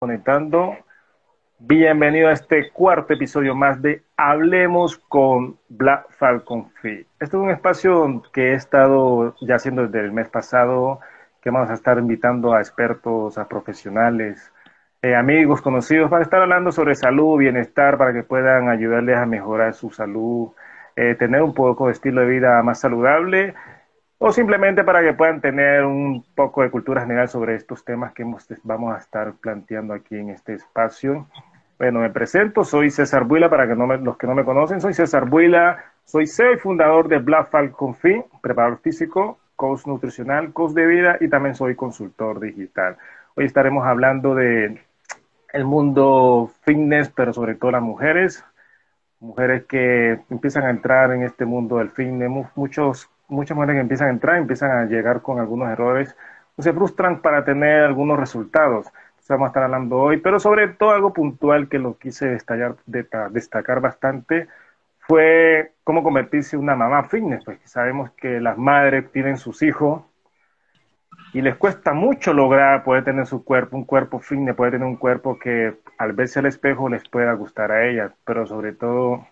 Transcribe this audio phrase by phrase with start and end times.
[0.00, 0.78] conectando.
[1.58, 7.06] Bienvenido a este cuarto episodio más de Hablemos con Black Falcon Free.
[7.20, 11.00] Este es un espacio que he estado ya haciendo desde el mes pasado,
[11.42, 14.50] que vamos a estar invitando a expertos, a profesionales,
[15.02, 19.74] eh, amigos, conocidos, para estar hablando sobre salud, bienestar, para que puedan ayudarles a mejorar
[19.74, 20.52] su salud,
[20.96, 23.54] eh, tener un poco de estilo de vida más saludable
[24.22, 28.22] o simplemente para que puedan tener un poco de cultura general sobre estos temas que
[28.64, 31.26] vamos a estar planteando aquí en este espacio.
[31.78, 35.26] Bueno, me presento, soy César Buila, para que los que no me conocen, soy César
[35.26, 37.96] Buila, soy CEO y fundador de Black Falcon
[38.42, 42.98] preparador físico, coach nutricional, coach de vida y también soy consultor digital.
[43.36, 44.82] Hoy estaremos hablando de
[45.54, 48.44] el mundo fitness, pero sobre todo las mujeres,
[49.18, 54.08] mujeres que empiezan a entrar en este mundo del fitness, muchos muchas mujeres que empiezan
[54.08, 56.16] a entrar, empiezan a llegar con algunos errores,
[56.56, 58.86] o se frustran para tener algunos resultados.
[58.86, 63.80] Entonces vamos a estar hablando hoy, pero sobre todo algo puntual que lo quise destacar,
[63.80, 64.48] bastante
[65.00, 70.02] fue cómo convertirse en una mamá fitness, pues sabemos que las madres tienen sus hijos
[71.32, 74.96] y les cuesta mucho lograr poder tener su cuerpo, un cuerpo fitness, poder tener un
[74.96, 79.26] cuerpo que al verse al espejo les pueda gustar a ellas, pero sobre todo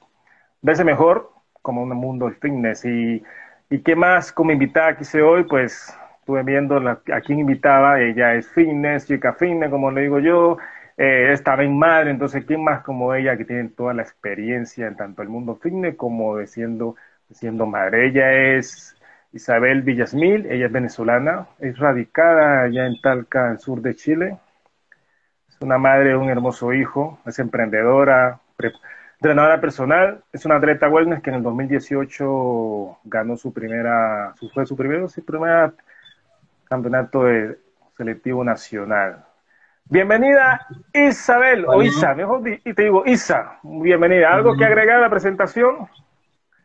[0.63, 3.23] verse mejor como un mundo fitness y
[3.71, 5.45] ¿Y qué más como invitada quise hoy?
[5.45, 10.21] Pues estuve viendo la, a quién invitaba, ella es fitness, chica fitness, como le digo
[10.21, 10.57] yo,
[10.97, 14.97] eh, estaba en madre, entonces ¿quién más como ella que tiene toda la experiencia en
[14.97, 16.97] tanto el mundo fitness como de siendo,
[17.31, 18.07] siendo madre?
[18.07, 18.97] Ella es
[19.33, 24.39] Isabel Villasmil, ella es venezolana, es radicada allá en Talca, al sur de Chile,
[25.49, 28.41] es una madre de un hermoso hijo, es emprendedora,
[29.21, 34.65] Entrenadora personal, es una atleta wellness que en el 2018 ganó su primera, su, fue
[34.65, 35.73] su primero, su primer
[36.69, 37.59] campeonato de
[37.97, 39.25] selectivo nacional.
[39.87, 44.33] Bienvenida Isabel, o Isa, mejor y te digo Isa, bienvenida.
[44.33, 45.89] ¿Algo que agregar a la presentación?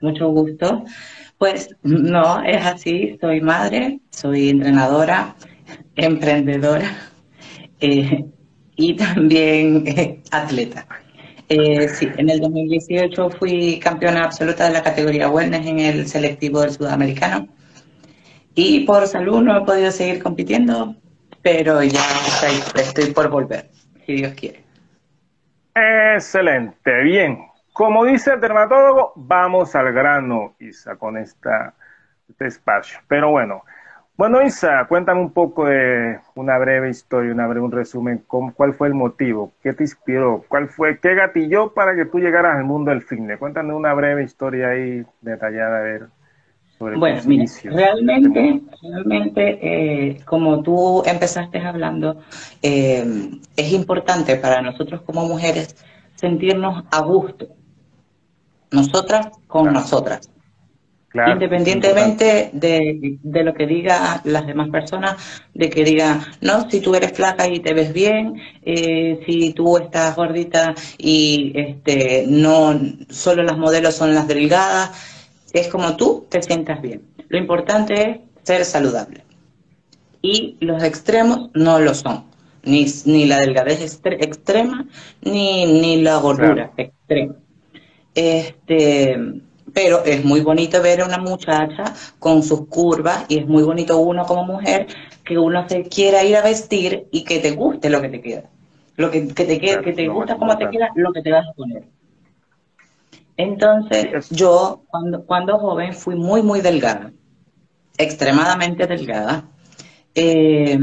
[0.02, 0.84] Mucho gusto.
[1.40, 5.34] Pues no, es así, soy madre, soy entrenadora,
[5.96, 6.92] emprendedora
[7.80, 8.26] eh,
[8.76, 10.86] y también eh, atleta.
[11.50, 16.62] Eh, sí, en el 2018 fui campeona absoluta de la categoría wellness en el selectivo
[16.62, 17.48] del sudamericano.
[18.56, 20.96] Y por salud no he podido seguir compitiendo,
[21.42, 22.02] pero ya
[22.78, 23.70] estoy, por volver,
[24.06, 24.64] si Dios quiere.
[25.76, 27.40] Excelente, bien.
[27.74, 31.74] Como dice el dermatólogo, vamos al grano, Isa, con esta,
[32.30, 33.00] este espacio.
[33.08, 33.64] Pero bueno,
[34.16, 38.88] bueno, Isa, cuéntame un poco de una breve historia, una breve, un resumen, ¿cuál fue
[38.88, 39.54] el motivo?
[39.64, 40.46] ¿Qué te inspiró?
[40.48, 43.40] ¿Cuál fue, qué gatilló para que tú llegaras al mundo del fitness?
[43.40, 46.08] Cuéntame una breve historia ahí detallada, a ver,
[46.78, 52.22] sobre Bueno, mira, realmente, realmente, eh, como tú empezaste hablando,
[52.62, 55.76] eh, es importante para nosotros como mujeres
[56.16, 57.48] sentirnos a gusto,
[58.72, 60.33] nosotras con nosotras.
[61.14, 66.96] Independientemente de, de, lo que digan las demás personas, de que digan, no, si tú
[66.96, 72.80] eres flaca y te ves bien, eh, si tú estás gordita y este, no,
[73.10, 74.92] solo las modelos son las delgadas,
[75.54, 77.04] es como tú te sientas bien.
[77.30, 79.24] Lo importante es ser saludable.
[80.24, 82.24] Y los extremos no lo son.
[82.64, 84.86] Ni, ni la delgadez extrema,
[85.22, 87.36] ni, ni la gordura extrema.
[88.16, 89.18] Este,
[89.74, 91.84] pero es muy bonito ver a una muchacha
[92.20, 94.88] con sus curvas y es muy bonito uno como mujer
[95.26, 98.44] que uno se quiera ir a vestir y que te guste lo que te queda.
[98.96, 101.54] Lo que, te queda, que te gusta como te queda, lo que te vas a
[101.54, 101.84] poner.
[103.38, 107.12] Entonces, yo cuando, cuando joven fui muy, muy delgada,
[107.98, 109.46] extremadamente delgada,
[110.14, 110.78] eh,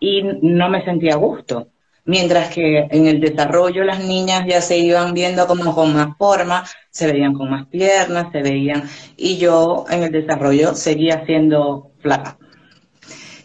[0.00, 1.68] y no me sentía a gusto
[2.06, 6.64] mientras que en el desarrollo las niñas ya se iban viendo como con más forma,
[6.90, 8.84] se veían con más piernas, se veían,
[9.16, 12.38] y yo en el desarrollo seguía siendo flaca.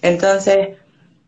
[0.01, 0.77] Entonces,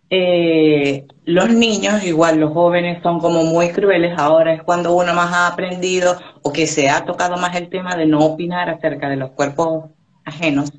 [0.09, 5.33] eh, los niños, igual los jóvenes son como muy crueles, ahora es cuando uno más
[5.33, 9.17] ha aprendido o que se ha tocado más el tema de no opinar acerca de
[9.17, 9.89] los cuerpos
[10.23, 10.71] ajenos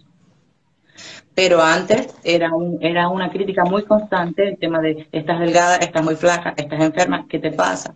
[1.35, 6.05] pero antes era, un, era una crítica muy constante el tema de estás delgada, estás
[6.05, 7.95] muy flaca, estás enferma, ¿qué te pasa?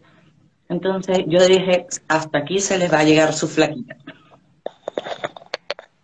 [0.68, 3.96] Entonces yo dije, hasta aquí se les va a llegar su flaquita.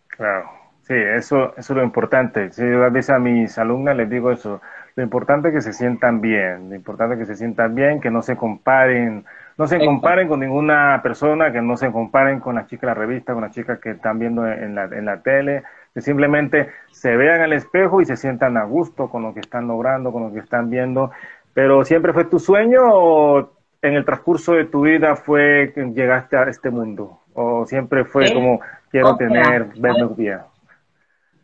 [0.09, 0.49] Claro,
[0.83, 2.53] sí, eso, eso es lo importante.
[2.53, 4.61] Si yo a veces a mis alumnas les digo eso,
[4.97, 8.13] lo importante es que se sientan bien, lo importante es que se sientan bien, que
[8.13, 9.25] no se comparen,
[9.59, 12.95] no se comparen con ninguna persona, que no se comparen con las chicas de la
[12.95, 17.17] revista, con las chicas que están viendo en la, en la tele, que simplemente se
[17.17, 20.33] vean al espejo y se sientan a gusto con lo que están logrando, con lo
[20.33, 21.11] que están viendo.
[21.53, 26.37] Pero ¿siempre fue tu sueño o en el transcurso de tu vida fue que llegaste
[26.37, 27.21] a este mundo?
[27.35, 28.61] ¿O siempre fue como
[28.91, 30.41] quiero tener, verme bien?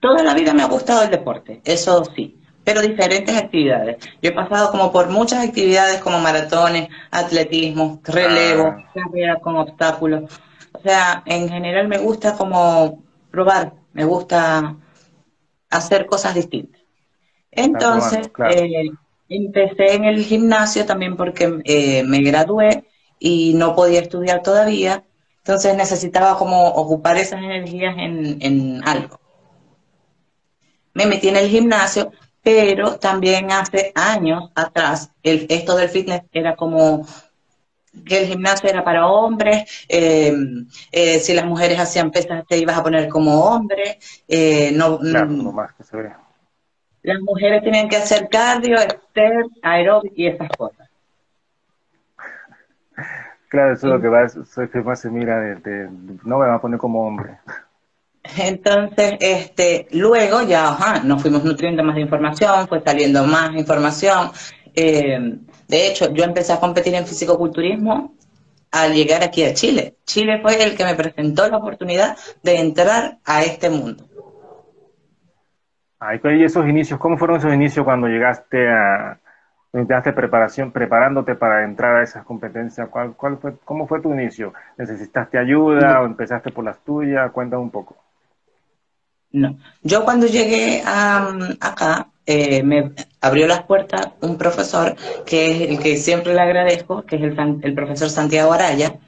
[0.00, 3.96] Toda la vida me ha gustado el deporte, eso sí pero diferentes actividades.
[4.22, 8.90] Yo he pasado como por muchas actividades como maratones, atletismo, relevo, ah.
[8.94, 10.40] carrera con obstáculos.
[10.72, 14.76] O sea, en general me gusta como probar, me gusta
[15.68, 16.80] hacer cosas distintas.
[17.50, 18.88] Entonces, eh,
[19.28, 22.84] empecé en el gimnasio también porque eh, me gradué
[23.18, 25.04] y no podía estudiar todavía,
[25.38, 29.20] entonces necesitaba como ocupar esas energías en, en algo.
[30.94, 32.10] Me metí en el gimnasio,
[32.42, 37.06] pero también hace años atrás el, esto del fitness era como
[38.04, 40.32] que el gimnasio era para hombres, eh,
[40.92, 43.98] eh, si las mujeres hacían pesas te ibas a poner como hombre,
[44.28, 46.12] eh, no, mm, más que se ve.
[47.02, 50.88] Las mujeres tenían que hacer cardio, step, aeróbic y esas cosas.
[53.48, 55.88] Claro, eso es lo que, va, eso es que más se mira, de,
[56.24, 57.38] no me va a poner como hombre.
[58.36, 64.30] Entonces, este, luego ya nos fuimos nutriendo más de información, fue saliendo más información.
[64.74, 65.36] Eh,
[65.70, 68.14] de hecho, yo empecé a competir en fisicoculturismo
[68.72, 69.96] al llegar aquí a Chile.
[70.04, 74.04] Chile fue el que me presentó la oportunidad de entrar a este mundo.
[76.24, 76.98] ¿Y esos inicios?
[76.98, 79.20] ¿Cómo fueron esos inicios cuando llegaste a,
[79.72, 82.88] Empezaste preparación, preparándote para entrar a esas competencias.
[82.88, 84.52] ¿Cuál, cuál fue, ¿Cómo fue tu inicio?
[84.76, 87.30] ¿Necesitaste ayuda o empezaste por las tuyas?
[87.30, 87.96] Cuéntame un poco.
[89.30, 89.56] No.
[89.82, 91.28] Yo cuando llegué a,
[91.60, 94.94] acá, eh, me abrió las puertas un profesor
[95.26, 99.00] que es el que siempre le agradezco, que es el, el profesor Santiago Araya.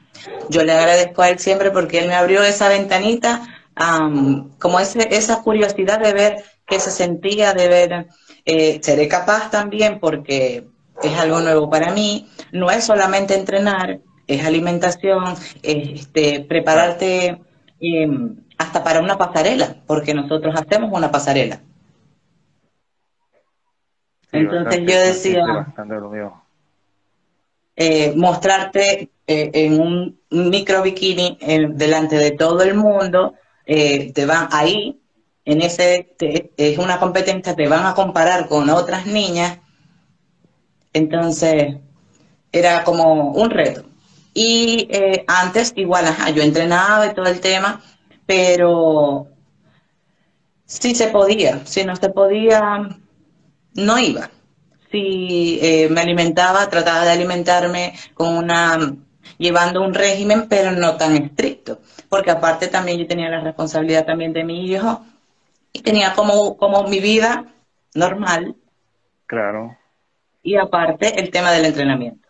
[0.50, 3.42] Yo le agradezco a él siempre porque él me abrió esa ventanita,
[4.58, 6.36] como ese, esa curiosidad de ver
[6.66, 8.06] qué se sentía, de ver,
[8.44, 10.66] eh, seré capaz también porque
[11.00, 12.28] es algo nuevo para mí.
[12.50, 17.40] No es solamente entrenar, es alimentación, este, prepararte.
[17.80, 21.62] Em, hasta para una pasarela, porque nosotros hacemos una pasarela.
[24.32, 25.74] Entonces yo decía,
[27.76, 31.38] eh, mostrarte eh, en un micro bikini
[31.74, 33.34] delante de todo el mundo,
[33.66, 35.00] eh, te van ahí,
[35.44, 36.14] en ese,
[36.56, 39.58] es una competencia, te van a comparar con otras niñas,
[40.92, 41.76] entonces
[42.52, 43.84] era como un reto.
[44.34, 44.88] Y
[45.26, 47.82] antes igual, ajá, yo entrenaba y todo el tema,
[48.24, 49.26] pero
[50.64, 52.88] si se podía, si no se podía,
[53.74, 54.30] no iba.
[54.90, 58.78] Si eh, me alimentaba, trataba de alimentarme con una,
[59.38, 64.32] llevando un régimen, pero no tan estricto, porque aparte también yo tenía la responsabilidad también
[64.32, 65.02] de mi hijo
[65.72, 67.46] y tenía como, como mi vida
[67.94, 68.54] normal.
[69.26, 69.78] Claro.
[70.42, 72.28] Y aparte el tema del entrenamiento.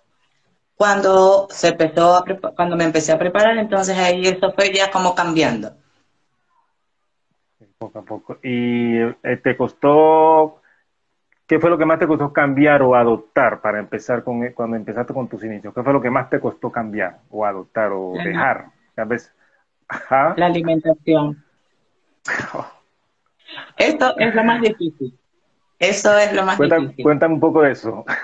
[0.76, 2.24] Cuando se empezó a
[2.56, 5.72] cuando me empecé a preparar, entonces ahí eso fue ya como cambiando
[7.82, 8.38] poco a poco.
[8.42, 10.61] ¿Y eh, te costó,
[11.46, 14.76] qué fue lo que más te costó cambiar o adoptar para empezar con, eh, cuando
[14.76, 15.74] empezaste con tus inicios?
[15.74, 18.66] ¿Qué fue lo que más te costó cambiar o adoptar o dejar?
[18.96, 21.44] La alimentación.
[23.76, 25.18] Esto es lo más difícil.
[25.78, 27.02] Eso es lo más difícil.
[27.02, 28.04] Cuéntame un poco de eso.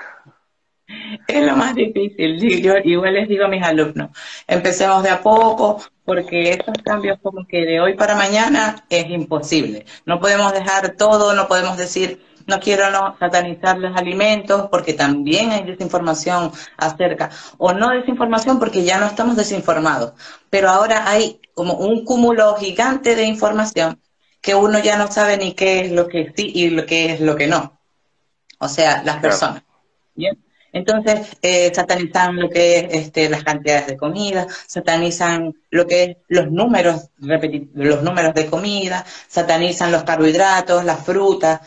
[1.27, 2.39] Es lo más difícil.
[2.63, 4.09] Yo igual les digo a mis alumnos,
[4.47, 9.85] empecemos de a poco, porque estos cambios como que de hoy para mañana es imposible.
[10.05, 15.51] No podemos dejar todo, no podemos decir, no quiero no satanizar los alimentos, porque también
[15.51, 20.13] hay desinformación acerca, o no desinformación porque ya no estamos desinformados,
[20.49, 24.01] pero ahora hay como un cúmulo gigante de información
[24.41, 27.21] que uno ya no sabe ni qué es lo que sí y lo que es
[27.21, 27.79] lo que no.
[28.59, 29.63] O sea, las personas.
[30.15, 30.37] ¿Bien?
[30.71, 36.17] Entonces, eh, satanizan lo que es este, las cantidades de comida, satanizan lo que es
[36.27, 41.61] los números, los números de comida, satanizan los carbohidratos, las frutas,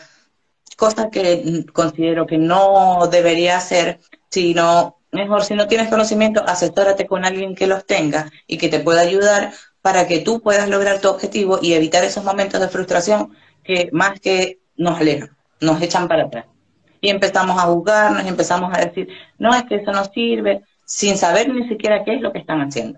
[0.75, 3.99] cosas que considero que no debería hacer,
[4.29, 8.79] sino mejor si no tienes conocimiento, asesórate con alguien que los tenga y que te
[8.79, 9.51] pueda ayudar
[9.81, 14.19] para que tú puedas lograr tu objetivo y evitar esos momentos de frustración que más
[14.19, 16.45] que nos alejan, nos echan para atrás
[17.03, 21.49] y empezamos a juzgarnos empezamos a decir, no, es que eso no sirve, sin saber
[21.49, 22.97] ni siquiera qué es lo que están haciendo.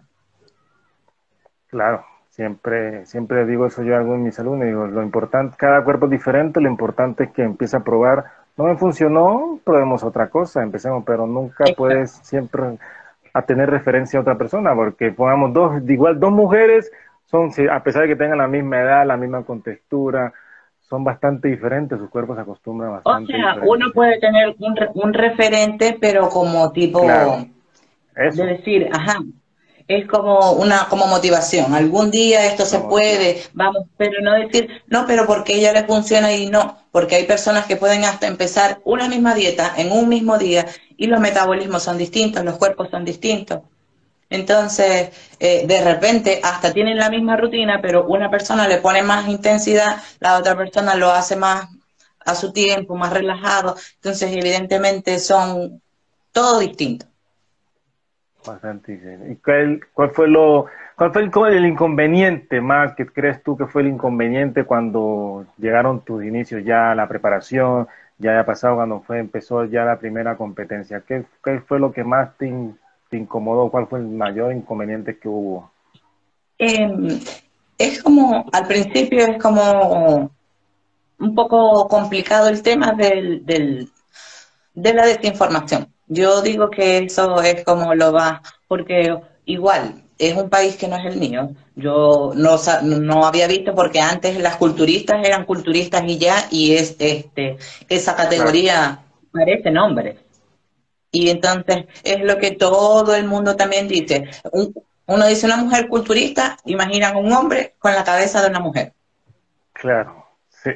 [1.67, 2.05] Claro,
[2.35, 6.11] siempre, siempre digo eso yo hago en mis alumnos, digo, lo importante, cada cuerpo es
[6.11, 8.25] diferente, lo importante es que empiece a probar,
[8.57, 12.77] no me funcionó, probemos otra cosa, empecemos, pero nunca puedes siempre
[13.33, 16.91] a tener referencia a otra persona, porque pongamos dos, igual dos mujeres,
[17.23, 20.33] son, a pesar de que tengan la misma edad, la misma contextura,
[20.81, 23.33] son bastante diferentes, sus cuerpos se acostumbran bastante.
[23.33, 27.49] O sea, uno puede tener un, un referente, pero como tipo de
[28.13, 29.19] decir, ajá,
[29.87, 31.73] es como una como motivación.
[31.73, 36.33] Algún día esto se puede, vamos, pero no decir, no, pero porque ella le funciona
[36.33, 40.37] y no, porque hay personas que pueden hasta empezar una misma dieta en un mismo
[40.37, 40.65] día
[40.97, 43.61] y los metabolismos son distintos, los cuerpos son distintos.
[44.29, 49.27] Entonces, eh, de repente, hasta tienen la misma rutina, pero una persona le pone más
[49.27, 51.67] intensidad, la otra persona lo hace más
[52.25, 53.75] a su tiempo, más relajado.
[53.95, 55.81] Entonces, evidentemente, son
[56.31, 57.07] todo distintos.
[58.45, 58.99] Bastante.
[59.29, 63.81] ¿Y cuál, cuál fue lo, cuál fue el, inconveniente más que crees tú que fue
[63.81, 67.87] el inconveniente cuando llegaron tus inicios ya la preparación,
[68.17, 71.01] ya haya pasado cuando fue empezó ya la primera competencia?
[71.01, 72.47] ¿Qué, qué fue lo que más te,
[73.11, 73.69] incomodó?
[73.71, 75.71] ¿Cuál fue el mayor inconveniente que hubo?
[76.57, 77.19] Em,
[77.77, 80.31] es como, al principio es como
[81.17, 83.89] un poco complicado el tema del, del,
[84.73, 90.49] de la desinformación yo digo que eso es como lo va, porque igual es un
[90.49, 91.49] país que no es el mío.
[91.75, 96.95] Yo no, no había visto porque antes las culturistas eran culturistas y ya, y es
[96.99, 97.57] este
[97.89, 98.99] esa categoría
[99.31, 100.17] parece nombre.
[101.11, 104.29] Y entonces es lo que todo el mundo también dice.
[105.07, 108.93] uno dice una mujer culturista, imaginan un hombre con la cabeza de una mujer.
[109.73, 110.71] Claro, sí.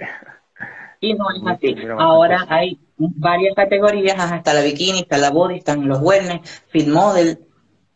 [1.02, 1.76] Y no es así.
[1.98, 7.39] Ahora hay varias categorías, hasta la bikini, está la body, están los wellness, fit model,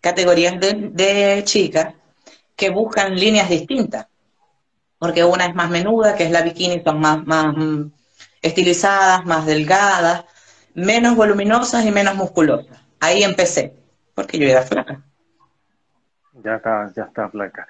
[0.02, 1.94] categorías de, chicas
[2.56, 4.08] que buscan líneas distintas.
[4.98, 7.92] Porque una es más menuda, que es la bikini, son más, más mm,
[8.42, 10.26] estilizadas, más delgadas,
[10.74, 12.82] menos voluminosas y menos musculosas.
[13.02, 13.76] Ahí empecé,
[14.16, 15.02] porque yo era flaca.
[16.42, 17.68] Ya está, ya está flaca.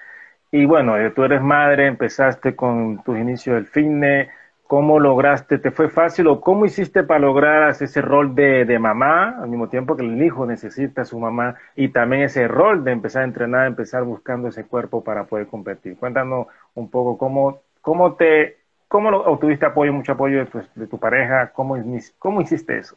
[0.51, 4.29] Y bueno, eh, tú eres madre, empezaste con tus inicios del fitness,
[4.67, 5.59] ¿Cómo lograste?
[5.59, 9.95] ¿Te fue fácil o cómo hiciste para lograr ese rol de, mamá al mismo tiempo
[9.95, 13.67] que el hijo necesita a su mamá y también ese rol de empezar a entrenar,
[13.67, 15.97] empezar buscando ese cuerpo para poder competir?
[15.97, 20.97] Cuéntanos un poco cómo, cómo te, cómo obtuviste apoyo, mucho apoyo de tu, de tu
[20.97, 21.77] pareja, cómo,
[22.17, 22.95] cómo hiciste eso.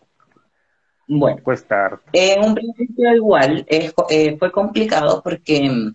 [1.09, 5.93] Bueno, Cuesta en un principio igual eh, fue complicado porque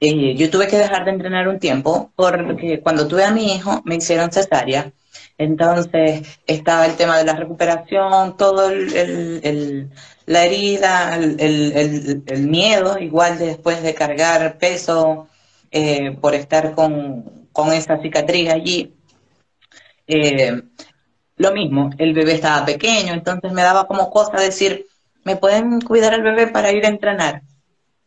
[0.00, 3.82] eh, yo tuve que dejar de entrenar un tiempo porque cuando tuve a mi hijo
[3.84, 4.92] me hicieron cesárea.
[5.38, 9.90] Entonces estaba el tema de la recuperación, todo el,
[10.26, 15.28] la herida, el, miedo, igual después de cargar peso
[15.70, 17.24] eh, por estar con,
[17.72, 18.94] esa cicatriz allí.
[20.06, 20.62] Eh,
[21.36, 24.86] lo mismo, el bebé estaba pequeño, entonces me daba como cosa decir,
[25.24, 27.42] ¿me pueden cuidar al bebé para ir a entrenar?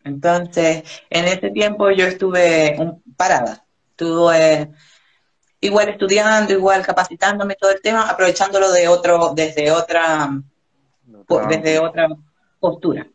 [0.04, 2.78] Entonces, en ese tiempo yo estuve
[3.16, 4.70] parada, estuve
[5.60, 10.30] igual estudiando, igual capacitándome todo el tema, aprovechándolo de otro, desde otra,
[11.48, 12.08] desde otra
[12.60, 13.08] postura.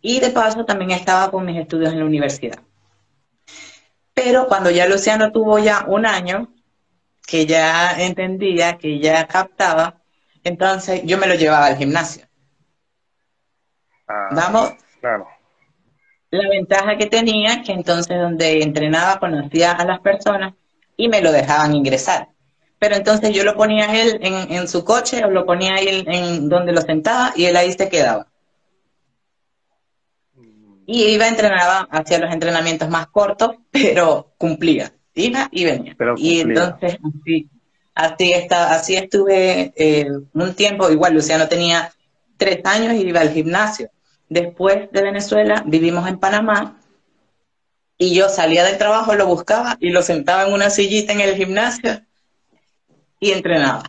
[0.00, 2.58] Y de paso también estaba con mis estudios en la universidad.
[4.12, 6.48] Pero cuando ya Luciano tuvo ya un año,
[7.26, 10.02] que ya entendía, que ya captaba,
[10.44, 12.26] entonces yo me lo llevaba al gimnasio.
[14.06, 14.74] Ah, Vamos.
[15.00, 15.26] Claro.
[16.34, 20.54] La ventaja que tenía, que entonces donde entrenaba conocía a las personas
[20.96, 22.30] y me lo dejaban ingresar.
[22.80, 26.04] Pero entonces yo lo ponía a él en, su coche o lo ponía a él
[26.08, 28.26] en donde lo sentaba y él ahí se quedaba.
[30.86, 34.92] Y iba, entrenaba, hacía los entrenamientos más cortos, pero cumplía.
[35.14, 35.96] Iba y venía.
[36.16, 37.48] y entonces así,
[37.94, 41.92] así, está, así estuve eh, un tiempo, igual Luciano tenía
[42.36, 43.88] tres años y iba al gimnasio.
[44.28, 46.76] Después de Venezuela vivimos en Panamá
[47.98, 51.34] y yo salía del trabajo, lo buscaba y lo sentaba en una sillita en el
[51.34, 52.00] gimnasio
[53.20, 53.84] y entrenaba.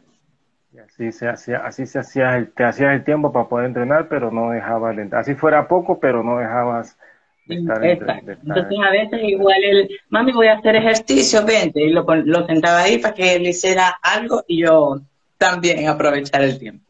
[0.74, 4.08] Y así se hacía, así se hacía el, te hacías el tiempo para poder entrenar,
[4.10, 6.98] pero no dejabas de Así fuera poco, pero no dejabas
[7.46, 12.04] de estar, Entonces a veces igual el, mami voy a hacer ejercicio, vente, y lo,
[12.04, 15.02] lo sentaba ahí para que él hiciera algo y yo
[15.38, 16.85] también aprovechar el tiempo.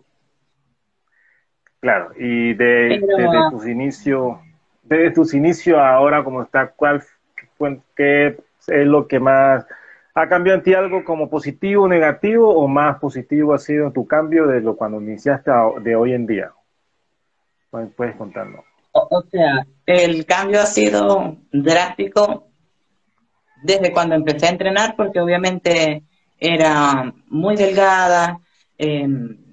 [1.86, 4.38] Claro, y de, desde tus inicios
[4.82, 7.04] desde tus inicios ahora como está, ¿cuál
[7.96, 9.64] qué es lo que más
[10.16, 14.48] ha cambiado en ti algo como positivo, negativo o más positivo ha sido tu cambio
[14.48, 15.52] de lo cuando iniciaste
[15.82, 16.52] de hoy en día?
[17.70, 18.66] Puedes contarnos.
[18.94, 22.48] O, sea, el cambio ha sido drástico
[23.62, 26.02] desde cuando empecé a entrenar porque obviamente
[26.40, 28.40] era muy delgada,
[28.76, 29.45] em,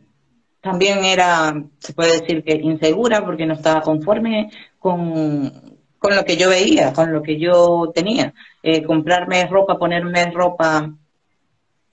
[0.62, 5.52] también era, se puede decir que insegura porque no estaba conforme con,
[6.00, 8.32] lo que yo veía, con lo que yo tenía.
[8.62, 10.90] Eh, comprarme ropa, ponerme ropa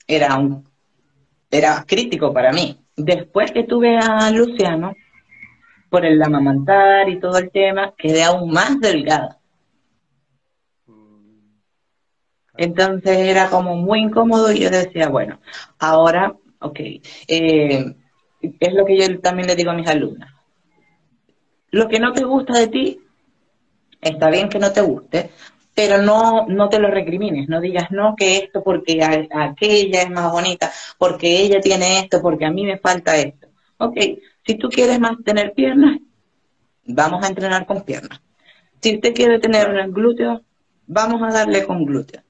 [0.07, 0.69] era un
[1.51, 2.79] era crítico para mí.
[2.95, 4.93] Después que tuve a Luciano,
[5.89, 9.39] por el amamantar y todo el tema, quedé aún más delgada.
[12.55, 15.39] Entonces era como muy incómodo y yo decía, bueno,
[15.79, 16.79] ahora, ok,
[17.27, 17.95] eh,
[18.41, 20.31] es lo que yo también le digo a mis alumnas.
[21.71, 22.99] Lo que no te gusta de ti,
[24.01, 25.29] está bien que no te guste,
[25.75, 30.31] pero no, no te lo recrimines, no digas no que esto porque aquella es más
[30.31, 33.47] bonita, porque ella tiene esto, porque a mí me falta esto.
[33.77, 33.97] Ok,
[34.45, 35.99] si tú quieres más tener piernas,
[36.85, 38.19] vamos a entrenar con piernas.
[38.81, 40.41] Si usted quiere tener un glúteo,
[40.87, 42.21] vamos a darle con glúteo.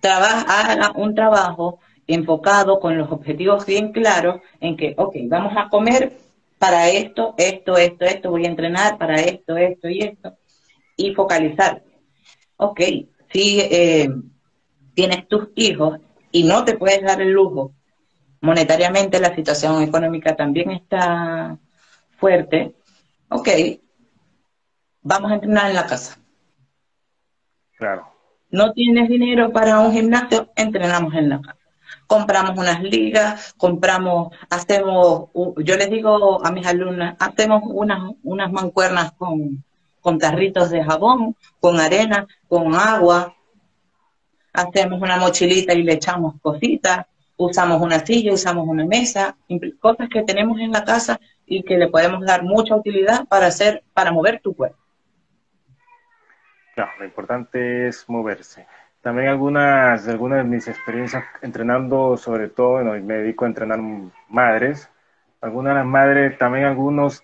[0.00, 5.68] Trabaja, haga un trabajo enfocado con los objetivos bien claros en que, ok, vamos a
[5.68, 6.12] comer
[6.58, 10.36] para esto, esto, esto, esto, voy a entrenar para esto, esto y esto,
[10.96, 11.82] y focalizar
[12.58, 12.80] ok,
[13.32, 14.10] si eh,
[14.94, 15.98] tienes tus hijos
[16.30, 17.72] y no te puedes dar el lujo,
[18.40, 21.56] monetariamente la situación económica también está
[22.18, 22.74] fuerte,
[23.30, 23.48] ok,
[25.00, 26.18] vamos a entrenar en la casa.
[27.76, 28.12] Claro.
[28.50, 31.57] No tienes dinero para un gimnasio, entrenamos en la casa.
[32.08, 39.12] Compramos unas ligas, compramos, hacemos, yo les digo a mis alumnas, hacemos unas, unas mancuernas
[39.12, 39.62] con,
[40.00, 43.36] con tarritos de jabón, con arena, con agua.
[44.52, 47.06] Hacemos una mochilita y le echamos cositas.
[47.36, 49.36] Usamos una silla, usamos una mesa,
[49.78, 53.84] cosas que tenemos en la casa y que le podemos dar mucha utilidad para hacer,
[53.94, 54.78] para mover tu cuerpo.
[56.74, 58.66] Claro, lo importante es moverse.
[59.02, 63.80] También algunas, algunas de mis experiencias entrenando, sobre todo, bueno, me dedico a entrenar
[64.28, 64.90] madres.
[65.40, 67.22] Algunas de las madres, también algunos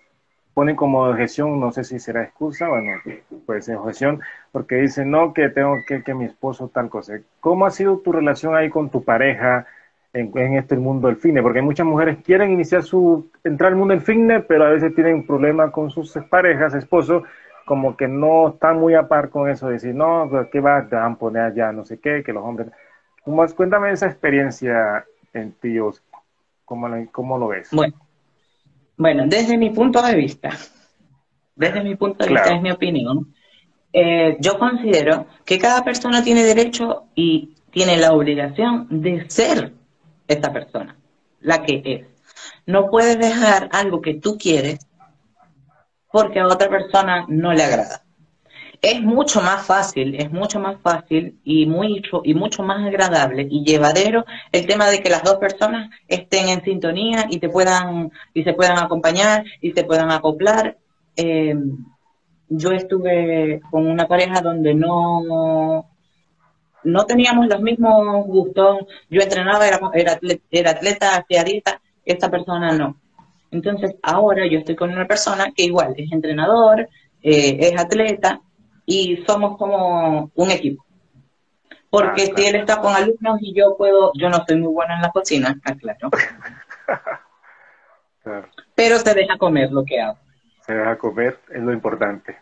[0.55, 2.93] ponen como objeción, no sé si será excusa, bueno,
[3.45, 4.21] puede ser objeción,
[4.53, 7.19] porque dicen, no, que tengo que, que mi esposo tal cosa.
[7.41, 9.67] ¿Cómo ha sido tu relación ahí con tu pareja
[10.13, 11.43] en, este mundo del fitness?
[11.43, 15.27] Porque muchas mujeres quieren iniciar su, entrar al mundo del fitness, pero a veces tienen
[15.27, 17.23] problemas con sus parejas, esposos,
[17.65, 20.87] como que no están muy a par con eso, de decir, no, ¿qué va?
[20.87, 22.69] Te van a poner allá, no sé qué, que los hombres...
[23.23, 26.01] ¿Cómo, cuéntame esa experiencia en tíos,
[26.63, 27.69] ¿cómo, ¿cómo lo ves?
[27.71, 27.95] Bueno,
[28.97, 30.51] bueno, desde mi punto de vista,
[31.55, 33.33] desde mi punto de vista, es mi opinión,
[33.91, 39.73] eh, yo considero que cada persona tiene derecho y tiene la obligación de ser
[40.27, 40.95] esta persona,
[41.41, 42.07] la que es.
[42.67, 44.84] No puedes dejar algo que tú quieres
[46.15, 48.05] porque a otra persona no le agrada
[48.81, 53.65] es mucho más fácil, es mucho más fácil y mucho, y mucho más agradable y
[53.65, 58.43] llevadero el tema de que las dos personas estén en sintonía y te puedan, y
[58.43, 60.77] se puedan acompañar y se puedan acoplar.
[61.15, 61.77] Em,
[62.47, 65.89] yo estuve con una pareja donde no,
[66.83, 68.85] no teníamos los mismos gustos.
[69.09, 69.79] Yo entrenaba, era,
[70.51, 72.97] era atleta, hacía dieta, esta persona no.
[73.55, 76.89] Entonces ahora yo estoy con una persona que igual es entrenador,
[77.23, 78.41] eh, es atleta,
[78.85, 80.85] y somos como un equipo.
[81.89, 84.95] Porque ah, si él está con alumnos y yo puedo, yo no soy muy buena
[84.95, 85.57] en la cocina,
[88.21, 88.49] claro.
[88.75, 90.17] Pero se deja comer lo que hago.
[90.65, 92.35] Se deja comer, es lo importante.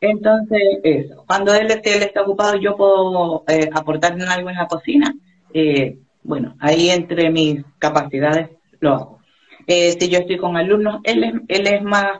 [0.00, 1.24] Entonces, eso.
[1.26, 5.14] Cuando él, él está ocupado, yo puedo eh, aportarle algo en la cocina.
[5.54, 9.15] Eh, bueno, ahí entre mis capacidades lo hago.
[9.66, 12.18] Eh, si yo estoy con alumnos, él es, él es más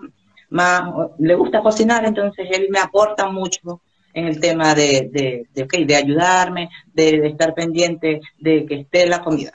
[0.48, 0.82] más,
[1.18, 3.80] le gusta cocinar, entonces él me aporta mucho
[4.14, 9.22] en el tema de, de, de, de ayudarme, de, estar pendiente de que esté la
[9.22, 9.52] comida.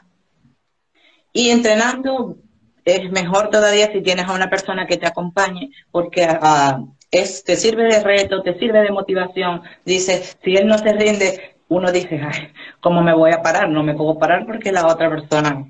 [1.34, 2.38] Y entrenando
[2.84, 7.56] es mejor todavía si tienes a una persona que te acompañe, porque ah, es, te
[7.56, 9.62] sirve de reto, te sirve de motivación.
[9.86, 12.50] Dice, si él no se rinde, uno dice, ay,
[12.82, 13.70] ¿cómo me voy a parar?
[13.70, 15.66] No me puedo parar porque la otra persona.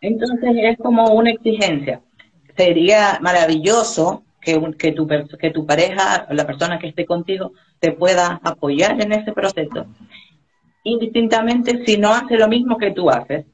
[0.00, 2.00] Entonces es como una exigencia
[2.56, 8.40] sería maravilloso que, que, tu, que tu pareja, la persona que esté contigo, te pueda
[8.42, 9.86] apoyar en ese proceso.
[10.82, 13.46] Indistintamente si no hace lo mismo que tú haces,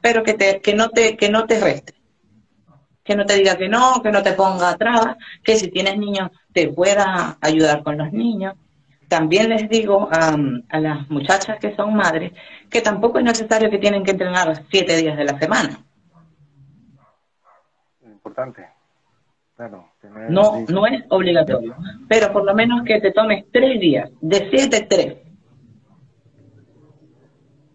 [0.00, 1.94] pero que, te, que, no, te, que no te reste.
[3.02, 6.30] Que no te diga que no, que no te ponga trabas, que si tienes niños
[6.52, 8.54] te pueda ayudar con los niños.
[9.08, 10.36] También les digo a,
[10.68, 12.32] a las muchachas que son madres
[12.68, 15.86] que tampoco es necesario que tienen que entrenar siete días de la semana
[18.26, 18.68] importante.
[20.28, 21.76] no, no es obligatorio,
[22.08, 25.16] pero por lo menos que te tomes tres días, de siete, tres.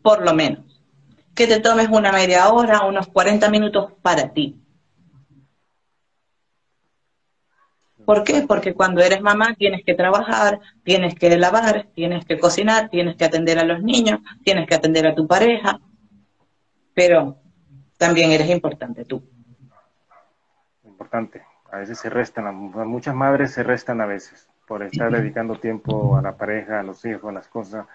[0.01, 0.65] Por lo menos.
[1.33, 4.60] Que te tomes una media hora, unos 40 minutos para ti.
[8.05, 8.43] ¿Por qué?
[8.47, 13.25] Porque cuando eres mamá tienes que trabajar, tienes que lavar, tienes que cocinar, tienes que
[13.25, 15.79] atender a los niños, tienes que atender a tu pareja,
[16.93, 17.37] pero
[17.97, 19.23] también eres importante tú.
[20.83, 21.43] Importante.
[21.71, 22.53] A veces se restan,
[22.87, 27.03] muchas madres se restan a veces por estar dedicando tiempo a la pareja, a los
[27.05, 27.85] hijos, a las cosas.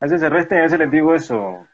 [0.00, 1.66] A veces se restan y a veces les digo eso,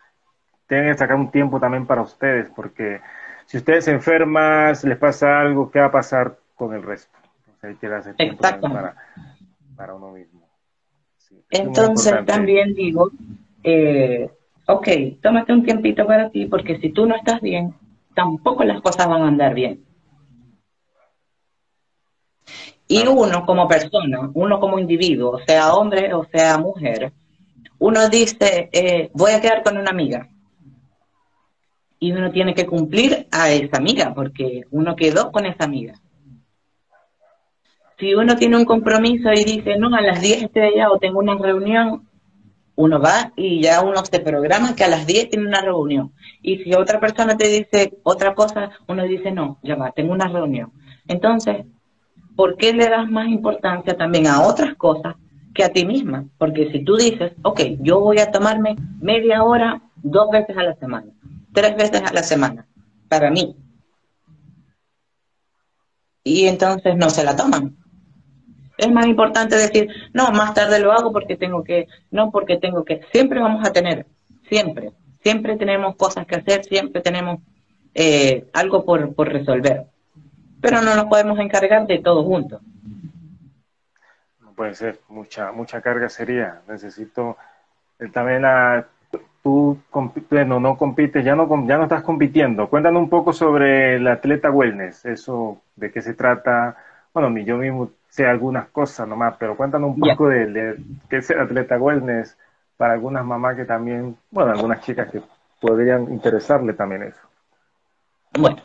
[0.67, 3.01] tienen que sacar un tiempo también para ustedes, porque
[3.47, 7.20] si ustedes se enferman, les pasa algo, ¿qué va a pasar con el resto?
[7.63, 8.97] Hay que darse tiempo para,
[9.77, 10.49] para, uno mismo.
[11.51, 13.11] Entonces también digo,
[13.63, 14.31] eh,
[14.67, 14.89] ok,
[15.21, 17.75] tómate un tiempito para ti, porque si tú no estás bien,
[18.15, 19.85] tampoco las cosas van a andar bien.
[22.89, 27.13] Y uno como persona, uno como individuo, sea hombre o sea mujer,
[27.79, 30.29] uno dice, eh, voy a quedar con una amiga.
[32.01, 35.95] Y uno tiene que cumplir a esa amiga, porque uno quedó con esa amiga.
[38.01, 41.19] Si uno tiene un compromiso y dice, no, a las 10 estoy allá o tengo
[41.19, 42.09] una reunión,
[42.75, 46.13] uno va y ya uno se programa que a las 10 tiene una reunión.
[46.41, 50.29] Y si otra persona te dice otra cosa, uno dice, no, ya va, tengo una
[50.29, 50.73] reunión.
[51.09, 51.67] Entonces,
[52.37, 55.17] ¿por qué le das más importancia también a otras cosas
[55.53, 56.25] que a ti misma?
[56.39, 60.75] Porque si tú dices, ok, yo voy a tomarme media hora dos veces a la
[60.77, 61.09] semana,
[61.53, 62.67] tres veces a la semana,
[63.11, 63.55] para mí.
[66.25, 67.80] Y entonces no se la toman
[68.81, 72.85] es más importante decir, no, más tarde lo hago porque tengo que, no porque tengo
[72.85, 73.03] que.
[73.13, 74.07] Siempre vamos a tener,
[74.49, 77.41] siempre, siempre tenemos cosas que hacer, siempre tenemos
[77.95, 79.85] eh, algo por, por resolver.
[80.61, 82.61] Pero no nos podemos encargar de todo juntos.
[84.41, 86.61] No puede ser, mucha, mucha carga sería.
[86.69, 87.37] Necesito
[87.99, 88.87] eh, también a
[89.43, 89.79] tú
[90.31, 92.69] bueno, no compites, ya no, ya no estás compitiendo.
[92.69, 96.77] Cuéntanos un poco sobre el atleta wellness, eso, de qué se trata.
[97.13, 100.77] Bueno, yo mismo sé algunas cosas nomás, pero cuéntanos un poco de,
[101.09, 102.37] qué es el atleta wellness
[102.77, 105.23] para algunas mamás que también, bueno, algunas chicas que
[105.61, 107.21] podrían interesarle también eso.
[108.39, 108.57] Bueno,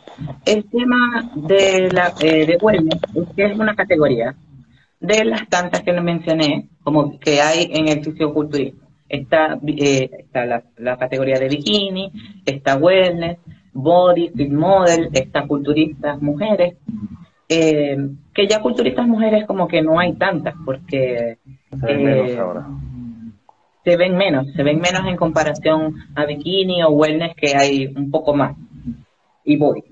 [0.45, 4.36] el tema de la eh, de wellness es que es una categoría
[4.99, 8.81] de las tantas que mencioné, como que hay en el fisioculturismo.
[9.08, 12.12] Está, eh, está la, la, categoría de bikini,
[12.45, 13.38] está wellness,
[13.73, 16.75] body, fit model, está culturistas mujeres,
[17.47, 17.97] eh,
[18.34, 21.38] que ya culturistas mujeres como que no hay tantas, porque
[21.79, 22.67] se ven, menos eh, ahora.
[23.84, 28.10] se ven menos, se ven menos en comparación a bikini o wellness que hay un
[28.10, 28.55] poco más.
[29.43, 29.84] Y voy.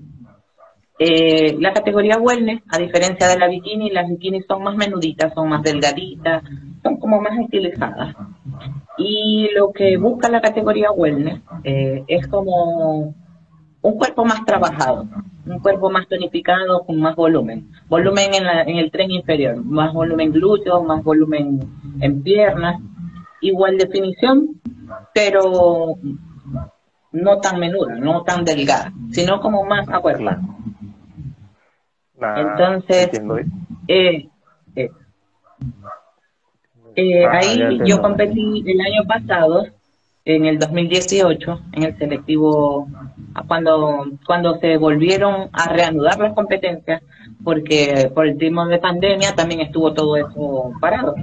[0.98, 5.48] Eh, la categoría wellness, a diferencia de la bikini, las bikinis son más menuditas, son
[5.48, 6.42] más delgaditas,
[6.82, 8.16] son como más estilizadas.
[8.98, 13.14] Y lo que busca la categoría wellness es como
[13.84, 15.06] un cuerpo más trabajado,
[15.44, 17.70] un cuerpo más tonificado con más volumen.
[17.86, 21.60] Volumen en, en el tren inferior, más volumen glúteo, más volumen
[22.00, 22.80] en piernas,
[23.42, 24.58] igual definición,
[25.12, 25.96] pero
[27.12, 30.40] no tan menuda, no tan delgada, sino como más acuerpada.
[32.36, 33.10] Entonces,
[33.86, 34.28] eh,
[34.76, 34.90] eh,
[36.96, 39.66] eh, ah, ahí yo competí el año pasado
[40.24, 42.88] en el 2018, en el selectivo,
[43.42, 47.02] cuando, cuando se volvieron a reanudar las competencias,
[47.42, 51.14] porque por el tiempo de pandemia también estuvo todo eso parado.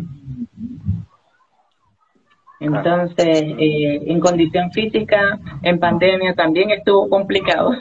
[2.60, 7.71] Entonces, eh, en condición física, en pandemia también estuvo complicado.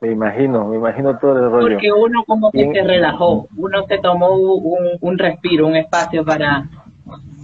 [0.00, 1.68] Me imagino, me imagino todo el rollo.
[1.68, 6.64] Porque uno como que se relajó, uno se tomó un, un respiro, un espacio para...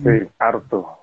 [0.02, 0.97] Sí, harto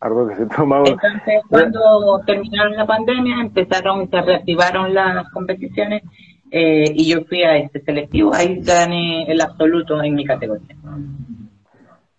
[0.00, 0.88] algo que se tomaba.
[0.88, 6.02] Entonces, cuando terminaron la pandemia, empezaron, se reactivaron las competiciones
[6.50, 8.34] eh, y yo fui a este selectivo.
[8.34, 10.74] Ahí gané el absoluto en mi categoría.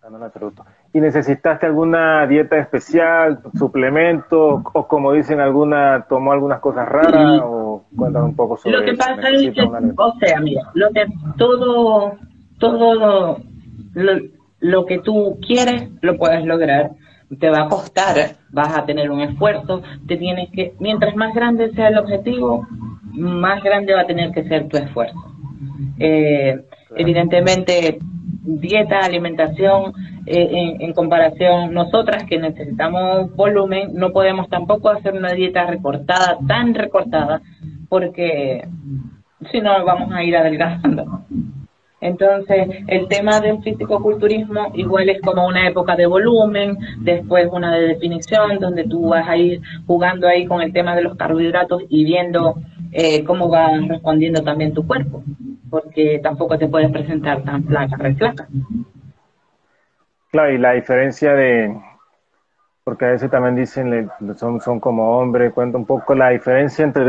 [0.02, 0.64] Ganó el absoluto.
[0.94, 7.86] ¿Y necesitaste alguna dieta especial, suplemento, o como dicen alguna, tomó algunas cosas raras, o
[7.96, 11.06] cuéntame un poco sobre Lo que pasa es que, o sea, mira, lo que
[11.38, 12.18] todo,
[12.60, 13.38] todo
[13.94, 14.18] lo,
[14.60, 16.92] lo que tú quieres, lo puedes lograr
[17.40, 21.72] te va a costar, vas a tener un esfuerzo, te tienes que, mientras más grande
[21.72, 22.68] sea el objetivo,
[23.14, 25.20] más grande va a tener que ser tu esfuerzo.
[26.00, 26.62] Eh,
[26.96, 28.00] evidentemente,
[28.44, 29.94] dieta, alimentación,
[30.26, 36.76] eh, en, comparación, nosotras que necesitamos volumen, no podemos tampoco hacer una dieta recortada, tan
[36.76, 37.42] recortada,
[37.90, 38.68] porque
[39.52, 41.26] si no vamos a ir adelgazando.
[42.02, 47.90] Entonces, el tema del físico-culturismo igual es como una época de volumen, después una de
[47.90, 52.04] definición, donde tú vas a ir jugando ahí con el tema de los carbohidratos y
[52.04, 52.56] viendo
[52.92, 55.24] eh, cómo va respondiendo también tu cuerpo.
[55.70, 58.48] porque tampoco te puedes presentar tan flaca, flaca.
[60.32, 61.78] Claro, y la diferencia de,
[62.84, 67.06] porque a veces también dicen, son, son como hombres, cuenta un poco la diferencia entre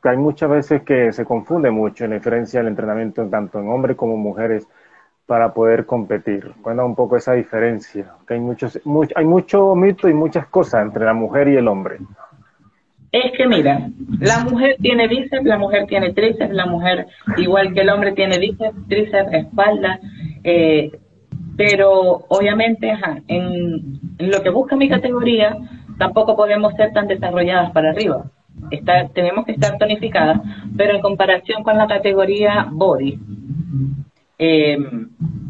[0.00, 3.96] esas hay muchas veces que se confunde mucho la diferencia del entrenamiento tanto en hombres
[3.96, 4.66] como mujeres
[5.26, 6.52] para poder competir.
[6.62, 8.80] Cuenta un poco esa diferencia, que hay, muchos,
[9.14, 11.98] hay mucho mito y muchas cosas entre la mujer y el hombre.
[13.12, 13.88] Es que mira,
[14.20, 18.38] la mujer tiene bíceps, la mujer tiene tríceps, la mujer, igual que el hombre, tiene
[18.38, 19.98] bíceps, tríceps, espalda,
[20.44, 20.92] eh,
[21.56, 22.92] pero obviamente
[23.28, 25.56] en, lo que busca mi categoría,
[25.98, 28.24] tampoco podemos ser tan desarrolladas para arriba.
[29.14, 30.40] Tenemos que estar tonificadas,
[30.76, 33.18] pero en comparación con la categoría body,
[34.38, 34.78] eh,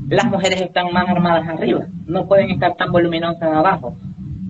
[0.08, 3.94] las mujeres están más armadas arriba, no pueden estar tan voluminosas abajo.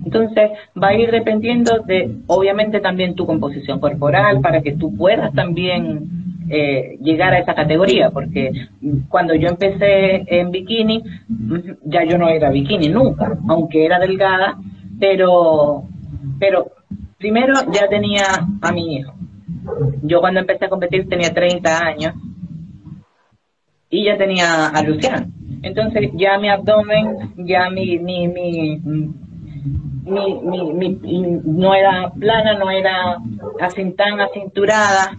[0.03, 0.49] Entonces
[0.81, 6.21] va a ir dependiendo de, obviamente, también tu composición corporal para que tú puedas también
[6.49, 8.51] eh, llegar a esa categoría, porque
[9.09, 11.03] cuando yo empecé en bikini,
[11.85, 14.57] ya yo no era bikini nunca, aunque era delgada,
[14.99, 15.83] pero,
[16.39, 16.71] pero
[17.21, 18.25] primero ya tenía
[18.61, 19.13] a mi hijo.
[20.01, 22.15] Yo cuando empecé a competir tenía 30 años
[23.89, 25.27] y ya tenía a Luciano.
[25.61, 28.81] Entonces ya mi abdomen, ya mi, mi, mi
[30.03, 33.17] mi, mi, no era plana, no era
[33.61, 35.15] así tan acinturada.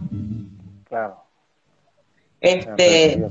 [0.88, 1.16] Claro.
[2.40, 3.24] Este,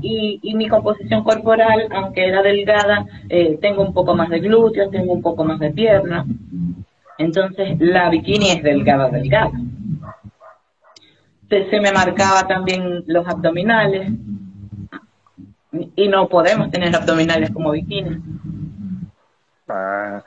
[0.00, 4.90] y, y mi composición corporal, aunque era delgada, eh, tengo un poco más de glúteos,
[4.90, 6.24] tengo un poco más de pierna.
[7.18, 9.52] Entonces la bikini es delgada, delgada.
[11.48, 14.10] Se, se me marcaba también los abdominales
[15.96, 18.18] y no podemos tener abdominales como bikini.
[19.68, 20.22] Ah,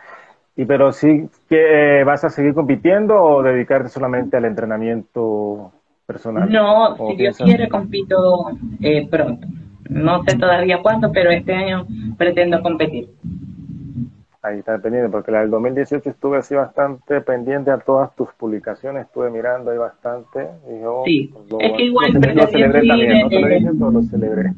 [0.56, 5.71] y pero sí que eh, vas a seguir compitiendo o dedicarte solamente al entrenamiento
[6.06, 6.52] personal.
[6.52, 8.50] No, si Dios quiere compito
[8.82, 9.47] eh, pronto.
[9.89, 11.86] No sé todavía cuándo, pero este año
[12.17, 13.10] pretendo competir.
[14.41, 19.06] Ahí está pendiente, porque la del 2018 estuve así bastante pendiente a todas tus publicaciones,
[19.06, 20.47] estuve mirando ahí bastante.
[21.06, 24.54] sí, es que igual lo, celebré también, no te lo dije, pero lo celebré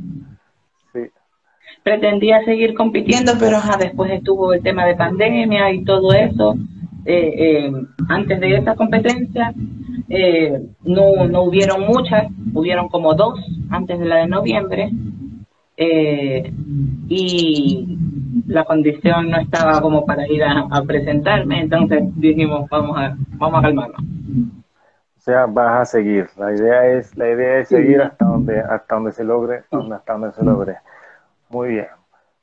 [1.84, 6.56] pretendía seguir compitiendo, pero después estuvo el tema de pandemia y todo eso.
[7.06, 7.72] Eh, eh,
[8.10, 9.54] antes de esa competencia
[10.10, 13.40] eh, no, no hubieron muchas, hubieron como dos
[13.70, 14.92] antes de la de noviembre
[15.82, 17.98] y
[18.48, 23.62] la condición no estaba como para ir a, presentarme, entonces dijimos vamos a, vamos a
[23.62, 24.02] calmarnos.
[24.02, 26.28] O sea, vas a seguir.
[26.38, 30.32] La idea es, la idea es seguir hasta donde, hasta donde se logre, hasta donde
[30.32, 30.78] se logre.
[31.50, 31.88] Muy bien.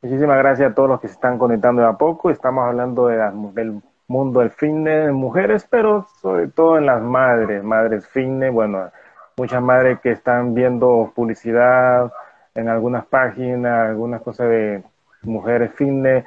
[0.02, 2.30] Muchísimas gracias a todos los que se están conectando de a poco.
[2.30, 3.16] Estamos hablando de
[3.54, 8.52] del mundo del fitness de mujeres, pero sobre todo en las madres, madres fitness.
[8.52, 8.90] Bueno,
[9.36, 12.12] muchas madres que están viendo publicidad
[12.56, 14.82] en algunas páginas, algunas cosas de
[15.22, 16.24] mujeres fitness,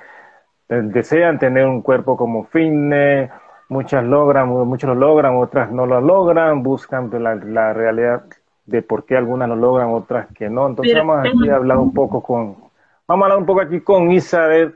[0.67, 3.31] desean tener un cuerpo como fitness,
[3.69, 8.23] muchas logran, muchos lo logran, otras no lo logran, buscan la, la realidad
[8.65, 10.67] de por qué algunas lo logran, otras que no.
[10.67, 12.69] Entonces vamos aquí a hablar un poco con,
[13.09, 14.75] Vamos a hablar un poco aquí con Isa, a ver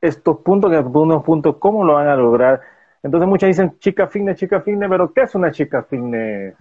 [0.00, 2.60] estos puntos, que algunos puntos, cómo lo van a lograr.
[3.04, 6.56] Entonces muchas dicen chica fitness, chica fitness, pero ¿qué es una chica fitness,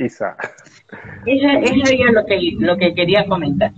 [0.00, 0.36] Isa?
[1.26, 3.72] Eso es lo que, lo que quería comentar.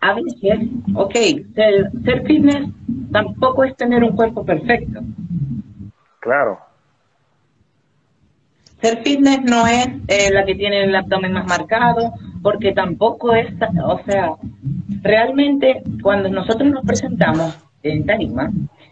[0.00, 1.14] A veces, ok,
[1.54, 2.68] ser, ser fitness
[3.12, 5.00] tampoco es tener un cuerpo perfecto.
[6.20, 6.58] Claro.
[8.80, 12.12] Ser fitness no es eh, la que tiene el abdomen más marcado,
[12.42, 14.32] porque tampoco es, o sea,
[15.02, 18.50] realmente cuando nosotros nos presentamos en Tarima,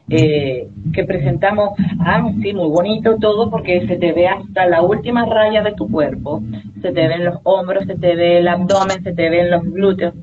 [0.09, 5.25] eh, que presentamos, ah, sí, muy bonito todo porque se te ve hasta la última
[5.25, 6.43] raya de tu cuerpo,
[6.81, 10.15] se te ven los hombros, se te ve el abdomen, se te ven los glúteos,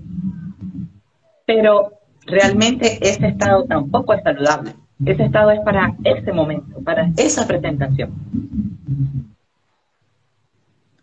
[1.45, 1.93] pero
[2.25, 4.73] realmente ese estado tampoco es saludable.
[5.05, 8.11] Ese estado es para ese momento, para esa presentación.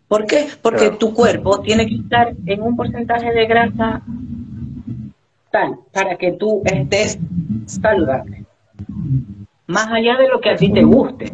[0.07, 0.45] ¿Por qué?
[0.61, 4.01] Porque tu cuerpo tiene que estar en un porcentaje de grasa
[5.51, 7.19] tal para que tú estés
[7.65, 8.46] saludable.
[9.67, 11.31] Más allá de lo que a ti te guste.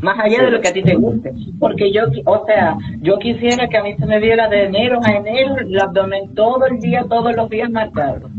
[0.00, 1.32] Más allá de lo que a ti te guste.
[1.58, 5.10] Porque yo, o sea, yo quisiera que a mí se me viera de enero a
[5.10, 8.30] enero el abdomen todo el día, todos los días marcado.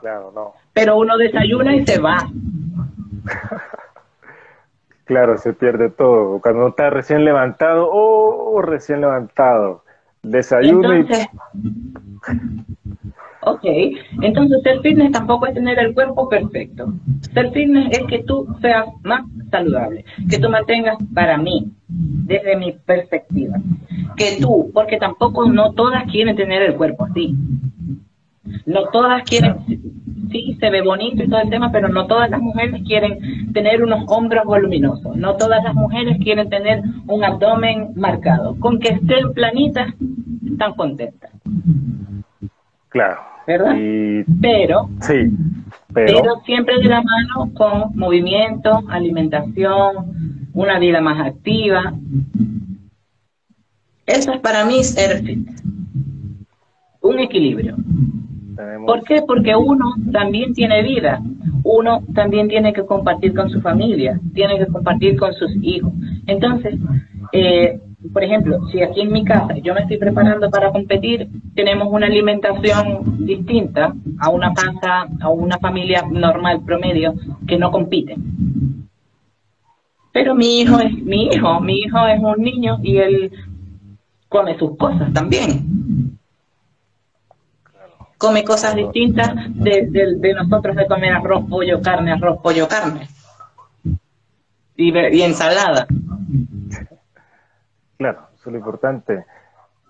[0.00, 0.52] Claro, no.
[0.72, 2.28] Pero uno desayuna y se va.
[5.04, 6.40] Claro, se pierde todo.
[6.40, 9.84] Cuando uno está recién levantado, oh, recién levantado.
[10.22, 11.28] Desayuno entonces,
[13.46, 13.64] Ok,
[14.22, 16.92] entonces ser fitness tampoco es tener el cuerpo perfecto.
[17.32, 22.72] Ser fitness es que tú seas más saludable, que tú mantengas para mí, desde mi
[22.72, 23.58] perspectiva,
[24.16, 27.34] que tú, porque tampoco no todas quieren tener el cuerpo así.
[28.66, 29.56] No todas quieren,
[30.30, 33.82] sí, se ve bonito y todo el tema, pero no todas las mujeres quieren tener
[33.82, 35.16] unos hombros voluminosos.
[35.16, 38.54] No todas las mujeres quieren tener un abdomen marcado.
[38.58, 39.94] Con que estén planitas,
[40.46, 41.30] están contentas.
[42.90, 43.33] Claro.
[43.46, 43.74] ¿Verdad?
[44.40, 45.30] Pero, sí,
[45.92, 51.92] pero, pero siempre de la mano con movimiento, alimentación, una vida más activa.
[54.06, 55.48] Eso es para mí ser fit.
[57.00, 57.76] Un equilibrio.
[58.86, 59.22] ¿Por qué?
[59.26, 61.20] Porque uno también tiene vida,
[61.64, 65.92] uno también tiene que compartir con su familia, tiene que compartir con sus hijos.
[66.26, 66.76] Entonces,
[67.32, 67.80] eh,
[68.12, 72.06] por ejemplo, si aquí en mi casa yo me estoy preparando para competir, tenemos una
[72.06, 77.14] alimentación distinta a una casa, a una familia normal, promedio,
[77.46, 78.16] que no compite.
[80.12, 83.32] Pero mi hijo es mi hijo, mi hijo es un niño y él
[84.28, 85.74] come sus cosas también
[88.24, 93.06] come cosas distintas de, nosotros de comer arroz, pollo, carne, arroz, pollo, carne.
[94.76, 95.86] Y, y ensalada.
[97.98, 99.24] Claro, eso es lo importante.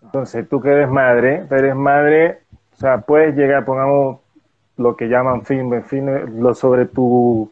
[0.02, 2.40] Entonces, tú que eres madre, eres madre,
[2.72, 4.20] o sea, puedes llegar, pongamos
[4.76, 7.50] lo que llaman fin, fin lo sobre tu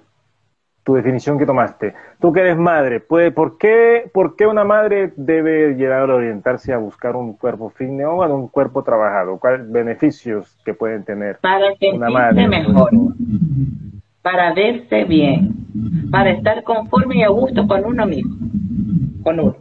[0.85, 1.95] tu definición que tomaste.
[2.21, 6.73] Tú que eres madre, puede, ¿por, qué, ¿por qué una madre debe llegar a orientarse
[6.73, 9.39] a buscar un cuerpo fitness o un cuerpo trabajado?
[9.39, 12.49] ¿Cuáles beneficios que pueden tener para una madre?
[12.49, 12.91] mejor,
[14.23, 15.55] para verse bien,
[16.11, 18.37] para estar conforme y a gusto con uno mismo,
[19.23, 19.57] con uno.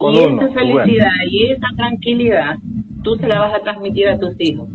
[0.00, 2.56] Y esa felicidad y esa tranquilidad
[3.02, 4.68] tú se la vas a transmitir a tus hijos.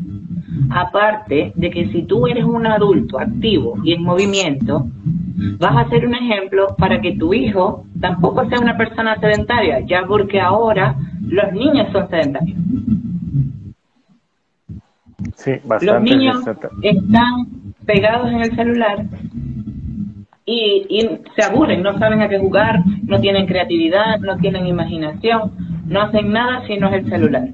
[0.70, 4.88] Aparte de que si tú eres un adulto activo y en movimiento,
[5.60, 10.06] vas a ser un ejemplo para que tu hijo tampoco sea una persona sedentaria, ya
[10.08, 12.58] porque ahora los niños son sedentarios.
[15.36, 16.38] Sí, bastante los niños
[16.82, 19.06] están pegados en el celular
[20.46, 25.52] y, y, se aburren, no saben a qué jugar, no tienen creatividad, no tienen imaginación,
[25.88, 27.48] no hacen nada si no es el celular.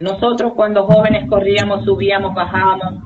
[0.00, 3.04] Nosotros cuando jóvenes corríamos, subíamos, bajábamos.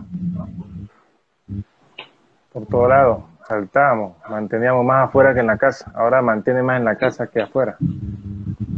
[2.52, 5.90] Por todo lado, saltábamos, manteníamos más afuera que en la casa.
[5.94, 7.76] Ahora mantiene más en la casa que afuera.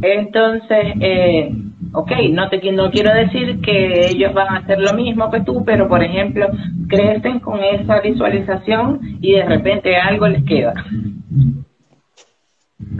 [0.01, 1.51] Entonces, eh,
[1.95, 5.63] ok, no, te, no quiero decir que ellos van a hacer lo mismo que tú,
[5.65, 6.47] pero por ejemplo,
[6.87, 10.73] crecen con esa visualización y de repente algo les queda.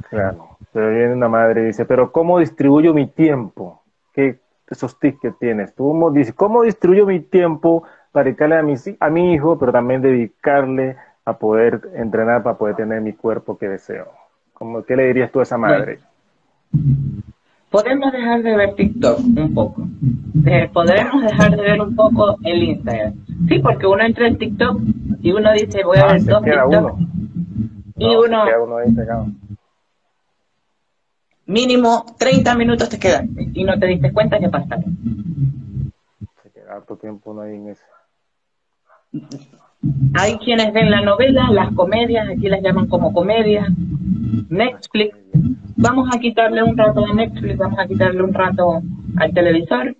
[0.09, 3.81] Claro, pero viene una madre y dice, pero ¿cómo distribuyo mi tiempo?
[4.13, 5.71] ¿Qué, esos tips que tienes.
[5.73, 10.97] ¿Cómo, ¿Cómo distribuyo mi tiempo para dedicarle a mi, a mi hijo, pero también dedicarle
[11.23, 14.07] a poder entrenar para poder tener mi cuerpo que deseo?
[14.53, 15.99] ¿Cómo, ¿Qué le dirías tú a esa madre?
[17.75, 19.87] Podemos dejar de ver TikTok un poco.
[20.45, 23.13] Eh, podremos dejar de ver un poco el Instagram.
[23.49, 24.81] Sí, porque uno entra en TikTok
[25.21, 26.99] y uno dice, voy a ah, ver dos TikTok.
[27.97, 28.45] Y uno...
[31.47, 34.97] Mínimo 30 minutos te quedaste y no te diste cuenta que pasaron.
[36.41, 37.83] Se queda harto tiempo no hay en eso.
[40.15, 43.67] Hay quienes ven la novela, las comedias, aquí las llaman como comedias,
[44.49, 45.17] Netflix.
[45.77, 48.81] Vamos a quitarle un rato de Netflix, vamos a quitarle un rato
[49.17, 49.95] al televisor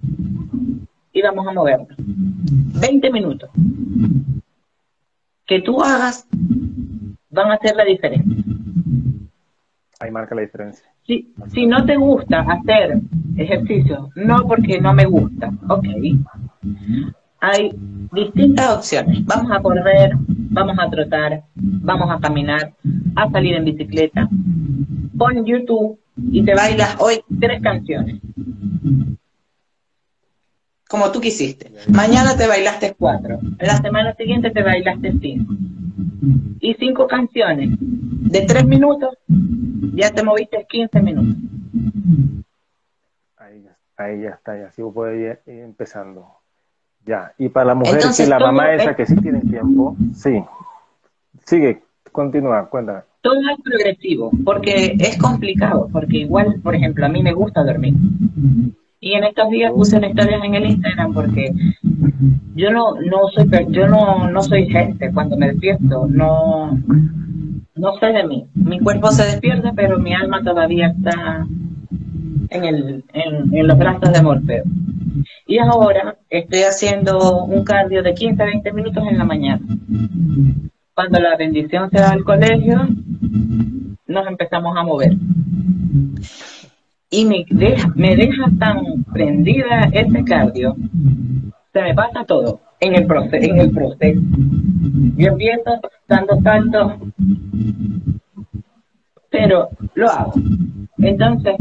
[1.13, 1.87] y vamos a moverlo.
[1.97, 3.49] 20 minutos.
[5.45, 6.27] Que tú hagas
[7.29, 8.43] van a hacer la diferencia.
[9.99, 10.85] Ahí marca la diferencia.
[11.05, 12.99] Si, si no te gusta hacer
[13.37, 15.85] ejercicio, no porque no me gusta, ok.
[17.47, 17.71] Hay
[18.11, 19.23] distintas opciones.
[19.23, 22.73] Vamos a correr, vamos a trotar, vamos a caminar,
[23.15, 24.27] a salir en bicicleta.
[25.15, 28.19] Pon YouTube y te bailas hoy tres canciones.
[30.89, 31.71] Como tú quisiste.
[31.87, 33.37] Mañana te bailaste cuatro.
[33.59, 35.53] La semana siguiente te bailaste cinco.
[36.61, 39.19] Y cinco canciones de tres minutos
[39.93, 41.35] ya te moviste 15 minutos.
[43.37, 44.81] Ahí ya, ahí ya está, ya así
[45.45, 46.44] empezando.
[47.05, 50.43] Ya, y para la mujer que la mamá esa que sí tiene tiempo, sí.
[51.45, 53.01] Sigue, continúa, cuéntame.
[53.21, 57.93] Todo es progresivo, porque es complicado, porque igual, por ejemplo, a mí me gusta dormir.
[58.99, 61.51] Y en estos días puse una historia en el Instagram porque
[62.55, 66.79] yo no, no soy yo no, no soy gente cuando me despierto, no
[67.75, 68.45] no sé de mí.
[68.55, 71.45] Mi cuerpo se despierta, pero mi alma todavía está
[72.49, 74.63] en, el, en, los brazos de Morfeo.
[75.47, 79.61] Y ahora estoy haciendo un cardio de 15 a 20 minutos en la mañana.
[80.93, 82.87] Cuando la bendición se va al colegio,
[84.07, 85.13] nos empezamos a mover.
[87.09, 90.75] y me deja, me deja tan prendida ese cardio,
[91.71, 94.21] se me pasa todo en el proceso, en el proceso.
[95.17, 96.93] Yo empiezo dando saltos,
[99.29, 100.33] pero lo hago.
[100.97, 101.55] Entonces,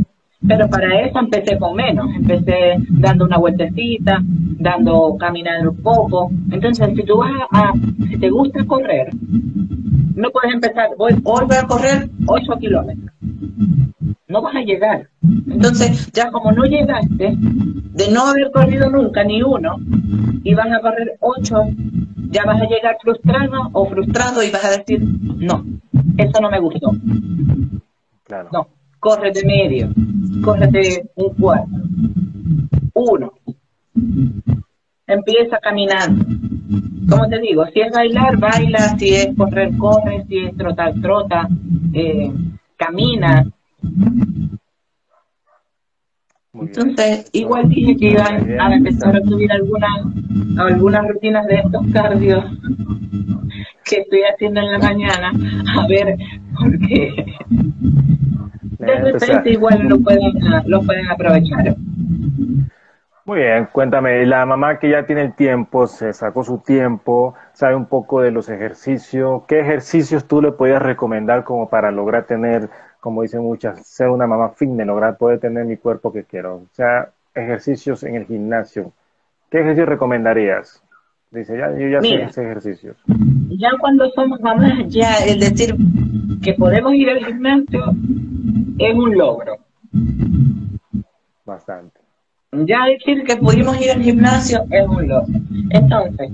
[0.47, 4.21] pero para eso empecé con menos, empecé dando una vueltecita,
[4.59, 6.31] dando caminando un poco.
[6.51, 7.73] Entonces, si tú vas a,
[8.09, 9.09] si te gusta correr,
[10.15, 13.11] no puedes empezar, voy, hoy voy a correr 8 kilómetros.
[14.29, 15.09] No vas a llegar.
[15.49, 19.77] Entonces, ya como no llegaste, de no haber corrido nunca ni uno,
[20.43, 21.55] y vas a correr 8,
[22.31, 25.65] ya vas a llegar frustrado o frustrado y vas a decir, no,
[26.19, 26.91] eso no me gustó.
[28.25, 28.49] Claro.
[28.53, 28.69] No,
[29.05, 29.91] corre de medio,
[30.43, 31.77] córrete un cuarto,
[32.95, 33.35] uno.
[35.07, 36.25] Empieza caminando.
[37.11, 41.47] Como te digo, si es bailar, baila, si es correr, corre, si es trotar, trota,
[41.93, 42.33] eh,
[42.79, 43.45] camina.
[46.55, 50.01] Entonces, igual dije que iban a empezar a subir algunas,
[50.57, 52.43] algunas rutinas de estos cardios
[53.85, 55.31] que estoy haciendo en la mañana,
[55.77, 56.17] a ver,
[56.59, 57.37] porque
[58.79, 60.33] de repente igual lo pueden,
[60.67, 61.77] lo pueden aprovechar.
[63.27, 67.75] Muy bien, cuéntame, la mamá que ya tiene el tiempo, se sacó su tiempo, sabe
[67.75, 72.69] un poco de los ejercicios, ¿qué ejercicios tú le podías recomendar como para lograr tener,
[73.01, 76.57] como dicen muchas, ser una mamá fitness, lograr poder tener mi cuerpo que quiero?
[76.57, 78.93] O sea, ejercicios en el gimnasio.
[79.51, 80.83] ¿Qué ejercicios recomendarías?
[81.31, 82.97] Dice, ya, yo ya sé esos ejercicios.
[83.49, 85.75] Ya cuando somos mamás, ya el decir
[86.43, 87.95] que podemos ir al gimnasio
[88.79, 89.59] es un logro.
[91.45, 92.01] Bastante.
[92.53, 95.35] Ya decir que pudimos ir al gimnasio es un logro.
[95.71, 96.31] Entonces,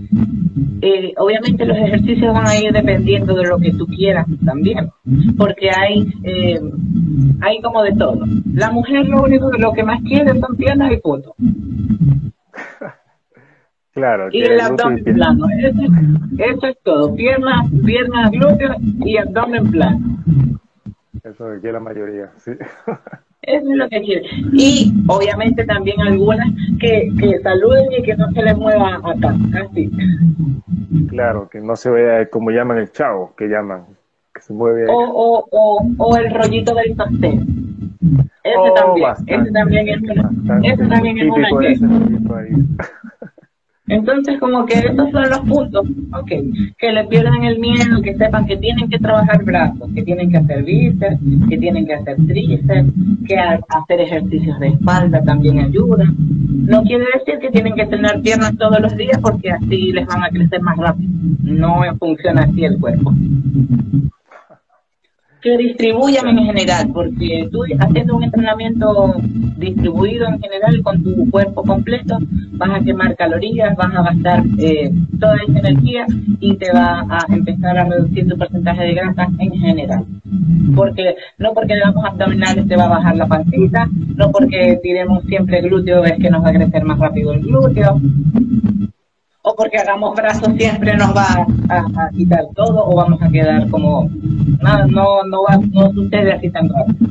[0.82, 4.90] eh, obviamente los ejercicios van a ir dependiendo de lo que tú quieras también,
[5.36, 6.60] porque hay, eh,
[7.40, 8.24] hay como de todo.
[8.52, 11.34] La mujer lo único lo que más quiere son piernas y fotos.
[13.92, 14.28] Claro.
[14.30, 15.46] Y el abdomen plano.
[16.38, 17.14] Eso, es todo.
[17.14, 19.98] Piernas, piernas, glúteos y abdomen plano.
[21.24, 22.52] Eso es que la mayoría, sí.
[23.42, 24.28] Eso es lo que quiere.
[24.52, 26.46] Y obviamente también algunas
[26.78, 29.90] que, que saluden y que no se les mueva acá, así.
[31.08, 33.86] Claro, que no se vea como llaman el chavo, que llaman,
[34.34, 34.86] que se mueve.
[34.88, 37.46] O, o, o, o el rollito del pastel.
[38.42, 41.48] Ese oh, también, ese también es una, ese también es una
[43.90, 46.30] Entonces, como que esos son los puntos, ok,
[46.78, 50.36] que le pierdan el miedo, que sepan que tienen que trabajar brazos, que tienen que
[50.36, 51.18] hacer bíceps,
[51.48, 52.92] que tienen que hacer tríceps,
[53.26, 56.04] que hacer ejercicios de espalda también ayuda.
[56.06, 60.22] No quiere decir que tienen que tener piernas todos los días porque así les van
[60.22, 61.10] a crecer más rápido.
[61.42, 63.12] No funciona así el cuerpo
[65.42, 69.14] que distribuyan en general, porque tú haciendo un entrenamiento
[69.56, 72.18] distribuido en general con tu cuerpo completo,
[72.52, 76.06] vas a quemar calorías, vas a gastar eh, toda esa energía
[76.40, 80.04] y te va a empezar a reducir tu porcentaje de grasa en general.
[80.74, 85.60] Porque no porque hagamos abdominales te va a bajar la pancita, no porque tiremos siempre
[85.62, 88.00] glúteo es que nos va a crecer más rápido el glúteo,
[89.50, 94.08] o porque hagamos brazos siempre nos va a, quitar todo o vamos a quedar como
[94.62, 97.10] nada no no va no sucede así tan rápido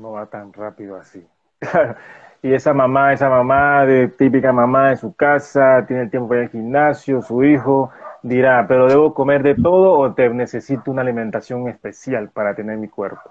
[0.00, 1.24] no va tan rápido así.
[2.44, 6.40] Y esa mamá esa mamá de típica mamá de su casa tiene el tiempo para
[6.40, 11.02] ir al gimnasio su hijo dirá pero debo comer de todo o te necesito una
[11.02, 13.30] alimentación especial para tener mi cuerpo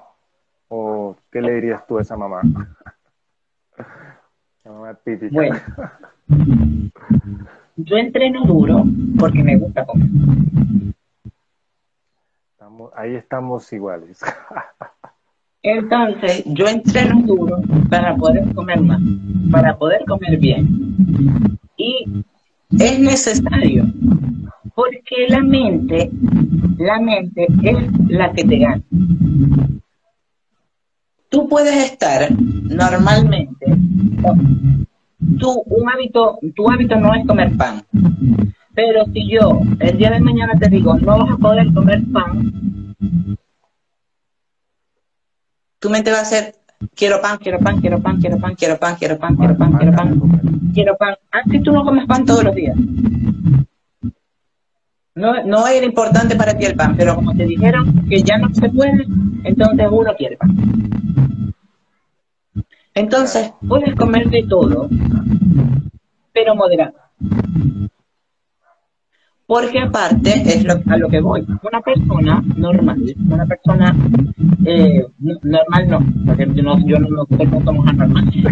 [0.70, 2.40] o qué le dirías tú a esa mamá
[4.64, 5.34] la mamá típica.
[5.34, 5.60] Bueno.
[7.76, 8.84] Yo entreno duro
[9.18, 10.08] porque me gusta comer.
[12.96, 14.20] ahí estamos iguales.
[15.64, 19.02] Entonces, yo entreno duro para poder comer más,
[19.52, 21.60] para poder comer bien.
[21.78, 22.24] Y
[22.80, 23.86] es necesario,
[24.74, 26.10] porque la mente,
[26.78, 28.82] la mente es la que te gana.
[31.30, 33.66] Tú puedes estar normalmente
[35.40, 37.84] tu, un hábito, tu hábito no es comer pan.
[38.74, 42.52] Pero si yo el día de mañana te digo, no vas a poder comer pan,
[45.80, 46.56] tu mente va a ser,
[46.96, 49.94] quiero pan, quiero pan, quiero pan, quiero pan, quiero pan, quiero pan, quiero pan, quiero
[49.94, 51.16] pan, quiero pan.
[51.32, 52.78] Así tú no comes pan todos los días.
[55.14, 58.54] No, no era importante para ti el pan, pero como te dijeron que ya no
[58.54, 59.06] se puede,
[59.44, 60.56] entonces uno quiere pan.
[62.94, 64.90] Entonces, puedes comer de todo,
[66.34, 66.94] pero moderado.
[69.48, 73.96] Porque aparte, es a lo que voy, una persona normal, una persona
[74.66, 78.46] eh, normal no, porque yo no, yo no, no somos anormales.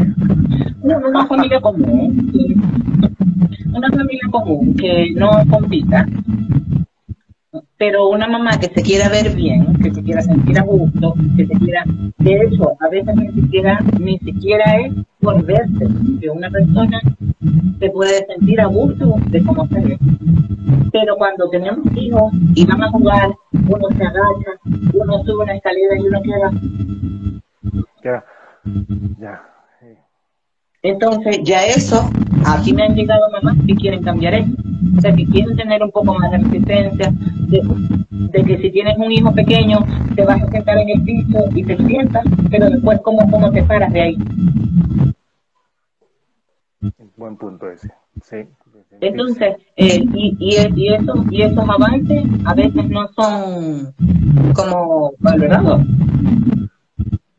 [0.82, 2.32] Una, una familia común,
[3.74, 6.06] una familia común que no compita,
[7.80, 11.48] pero una mamá que se quiera ver bien, que se quiera sentir a gusto, que
[11.48, 11.86] se quiera,
[12.18, 15.88] de hecho, a veces ni siquiera, ni siquiera es por verse,
[16.20, 17.00] que una persona
[17.80, 19.98] se puede sentir a gusto de cómo se ve.
[20.92, 24.52] Pero cuando tenemos hijos y van a jugar, uno se agacha,
[24.94, 26.52] uno sube una escalera y uno queda.
[28.04, 28.26] Ya,
[29.22, 29.50] ya.
[30.82, 32.10] Entonces, ya eso,
[32.46, 34.52] aquí me han llegado mamás que quieren cambiar eso.
[34.98, 37.14] O sea, que quieren tener un poco más de resistencia,
[37.48, 39.80] de, que si tienes un hijo pequeño,
[40.16, 43.64] te vas a sentar en el piso y te sientas, pero después, ¿cómo, cómo te
[43.64, 44.18] paras de ahí?
[47.18, 47.92] Buen punto ese,
[48.24, 48.38] sí.
[49.02, 53.94] Entonces, eh, y, y, y, eso, y esos avances a veces no son
[54.54, 55.82] como valorados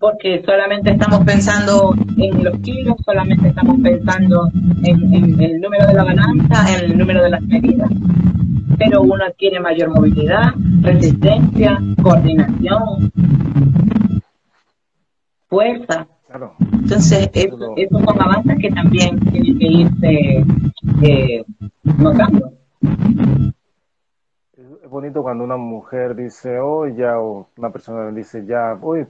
[0.01, 4.51] porque solamente estamos pensando en los kilos, solamente estamos pensando
[4.83, 7.91] en, el número de la balanza, en el número de las medidas.
[8.79, 13.13] Pero uno adquiere mayor movilidad, resistencia, coordinación,
[15.49, 16.07] fuerza.
[16.73, 20.45] Entonces, esos son avances que también tienen que irse
[21.03, 21.45] eh,
[21.99, 22.55] notando
[24.91, 29.07] es bonito cuando una mujer dice, oh, ya, o una persona dice, ya, hoy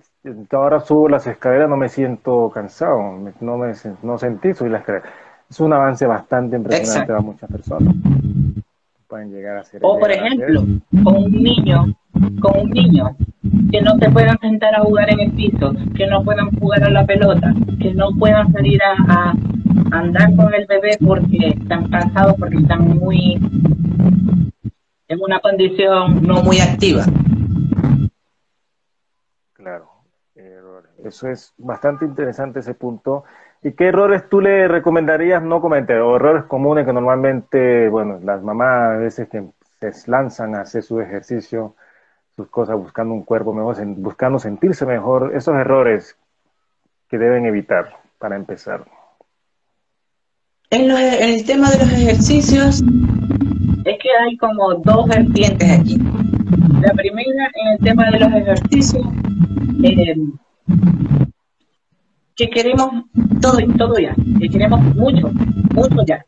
[0.52, 5.08] ahora subo las escaleras, no me siento cansado, no me no sentí subir las escaleras.
[5.48, 7.94] Es un avance bastante impresionante para muchas personas.
[9.08, 9.80] Pueden llegar a ser.
[9.82, 10.62] O, por ejemplo,
[11.02, 11.94] con un niño,
[12.40, 13.16] con un niño
[13.72, 16.90] que no se puedan sentar a jugar en el piso, que no puedan jugar a
[16.90, 19.34] la pelota, que no puedan salir a, a
[19.90, 23.40] andar con el bebé porque están cansados, porque están muy
[25.08, 27.04] en una condición no muy activa.
[29.52, 29.90] Claro,
[30.36, 30.89] errores.
[31.04, 33.24] Eso es bastante interesante ese punto.
[33.62, 35.98] ¿Y qué errores tú le recomendarías no cometer?
[36.00, 39.44] O errores comunes que normalmente, bueno, las mamás a veces que
[39.80, 41.74] se lanzan a hacer su ejercicio,
[42.36, 46.16] sus cosas, buscando un cuerpo mejor, buscando sentirse mejor, esos errores
[47.08, 48.84] que deben evitar para empezar.
[50.70, 52.82] En, en el tema de los ejercicios,
[53.84, 55.98] es que hay como dos vertientes aquí.
[56.80, 59.04] La primera, en el tema de los ejercicios,
[59.82, 60.16] eh,
[62.36, 63.04] que queremos
[63.40, 65.30] todo, todo ya, que queremos mucho,
[65.74, 66.24] mucho ya.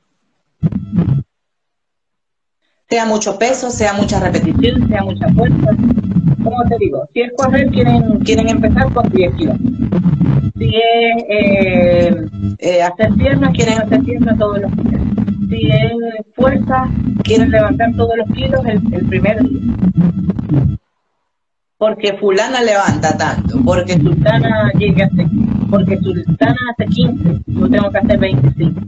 [2.89, 5.71] Sea mucho peso, sea mucha repetición, sea mucha fuerza.
[6.45, 9.57] Como te digo, si es correr, quieren, quieren empezar con 10 kilos.
[10.59, 12.15] Si es eh,
[12.59, 15.03] eh, hacer piernas, quieren hacer piernas todos los días
[15.53, 15.93] si es
[16.35, 16.89] fuerza,
[17.25, 19.61] quieren levantar todos los kilos el, primer día.
[21.83, 25.27] Porque fulana levanta tanto, porque sultana llega a hacer,
[25.69, 28.81] porque sultana hace 15, yo tengo que hacer 25.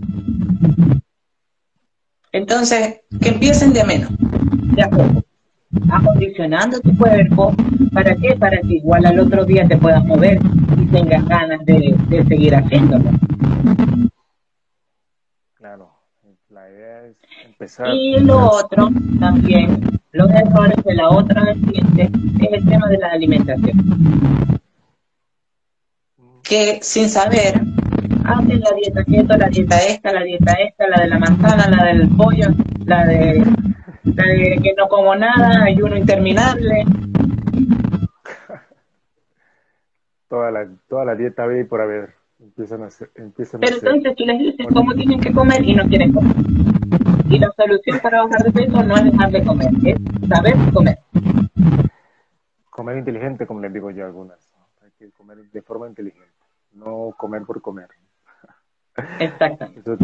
[2.30, 4.11] Entonces, que empiecen de menos,
[4.76, 5.24] de a poco,
[5.90, 7.53] acondicionando tu cuerpo,
[7.92, 8.36] ¿para qué?
[8.36, 10.38] Para que igual al otro día te puedas mover
[10.80, 13.11] y tengas ganas de, de seguir haciéndolo.
[15.55, 15.90] Claro.
[16.49, 17.88] La idea es empezar.
[17.92, 18.88] Y lo otro
[19.18, 19.80] también,
[20.15, 22.09] los errores de la otra vertiente,
[22.41, 23.77] es el tema de la alimentación.
[26.45, 27.55] Que sin saber,
[28.25, 31.87] hacen la dieta keto, la dieta esta, la dieta esta, la de la manzana, la
[31.87, 32.47] del pollo,
[32.87, 33.43] la de,
[34.05, 36.85] la de que no como nada, ayuno interminable.
[40.29, 42.15] toda la, toda la dieta ve por haber.
[42.39, 45.89] Empiezan a hacer, empiezan Pero entonces tú les dices cómo tienen que comer y no
[45.89, 46.37] quieren comer.
[47.35, 50.99] Y la solución para bajar de peso no es dejar de comer, es saber comer.
[52.70, 54.39] Comer inteligente, como les digo yo a algunas.
[54.85, 56.30] Hay que comer de forma inteligente,
[56.74, 57.89] no comer por comer.
[59.18, 59.64] Exacto.
[59.76, 59.97] Eso,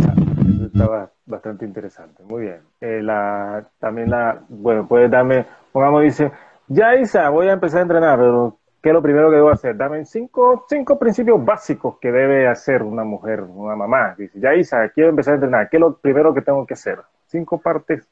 [0.67, 2.25] estaba bastante interesante.
[2.25, 2.63] Muy bien.
[2.81, 6.33] Eh, la, también la, bueno, puedes darme, pongamos, dice,
[6.67, 9.77] ya Isa, voy a empezar a entrenar, pero ¿Qué es lo primero que debo hacer?
[9.77, 14.15] Dame cinco, cinco principios básicos que debe hacer una mujer, una mamá.
[14.17, 15.69] Dice, ya Isa, quiero empezar a entrenar.
[15.69, 16.99] ¿Qué es lo primero que tengo que hacer?
[17.27, 18.09] Cinco partes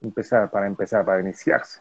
[0.00, 1.80] empezar, para empezar, para iniciarse.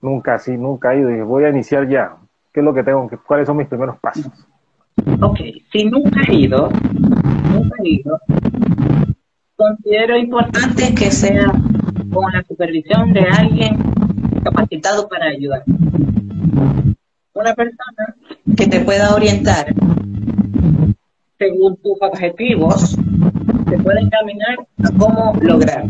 [0.00, 1.08] Nunca así, nunca he ido.
[1.08, 2.16] Dije, voy a iniciar ya.
[2.52, 4.30] ¿Qué es lo que tengo que, cuáles son mis primeros pasos?
[5.20, 5.38] Ok,
[5.72, 6.68] si nunca he ido,
[7.50, 8.16] nunca he ido,
[9.56, 11.50] considero importante que sea
[12.12, 13.76] con la supervisión de alguien
[14.44, 15.64] capacitado para ayudar
[17.34, 18.16] una persona
[18.56, 19.66] que te pueda orientar
[21.38, 22.96] según tus objetivos,
[23.68, 25.84] te puede encaminar a cómo lograr.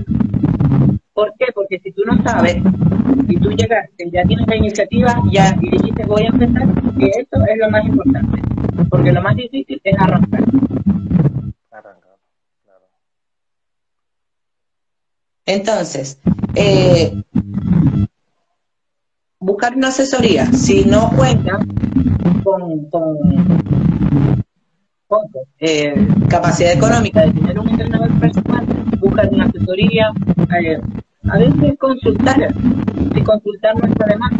[1.12, 1.46] ¿Por qué?
[1.54, 2.56] Porque si tú no sabes,
[3.28, 6.66] si tú llegaste, ya tienes la iniciativa, ya y dijiste voy a empezar,
[6.98, 8.40] que eso es lo más importante.
[8.88, 10.44] Porque lo más difícil es arrancar.
[11.70, 12.16] Arrancar,
[12.64, 12.86] claro.
[15.44, 16.20] Entonces,
[16.56, 17.22] eh,
[19.44, 21.58] buscar una asesoría, si no cuenta
[22.42, 22.88] con,
[25.58, 25.94] eh,
[26.28, 28.66] capacidad económica de tener un entrenador personal,
[28.98, 30.10] buscar una asesoría,
[30.60, 30.80] eh,
[31.28, 32.54] a veces consultar,
[33.14, 34.32] y consultar no está de más.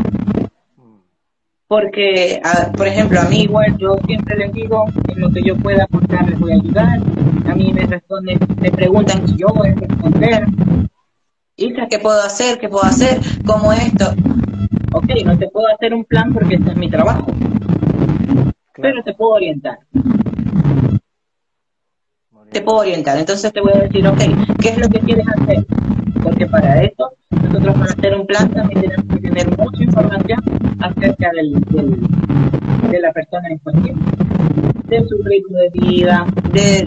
[1.69, 2.41] Porque,
[2.77, 6.29] por ejemplo, a mí igual yo siempre les digo, en lo que yo pueda aportar
[6.29, 6.99] les voy a ayudar.
[7.47, 10.47] A mí me responden, me preguntan si yo voy a responder.
[11.57, 12.59] Hija, ¿qué puedo hacer?
[12.59, 13.21] ¿Qué puedo hacer?
[13.47, 14.15] ¿Cómo esto?
[14.97, 17.27] Ok, no te puedo hacer un plan porque este es mi trabajo.
[18.77, 19.77] Pero te puedo orientar.
[22.53, 23.19] Te puedo orientar.
[23.19, 24.21] Entonces te voy a decir, ok,
[24.63, 25.67] ¿qué es lo que quieres hacer?
[26.23, 30.39] Porque para eso, nosotros para hacer un plan también tenemos que tener mucha información
[30.79, 31.55] acerca del,
[32.91, 33.99] de la persona en cuestión.
[34.85, 36.87] De su ritmo de vida, de,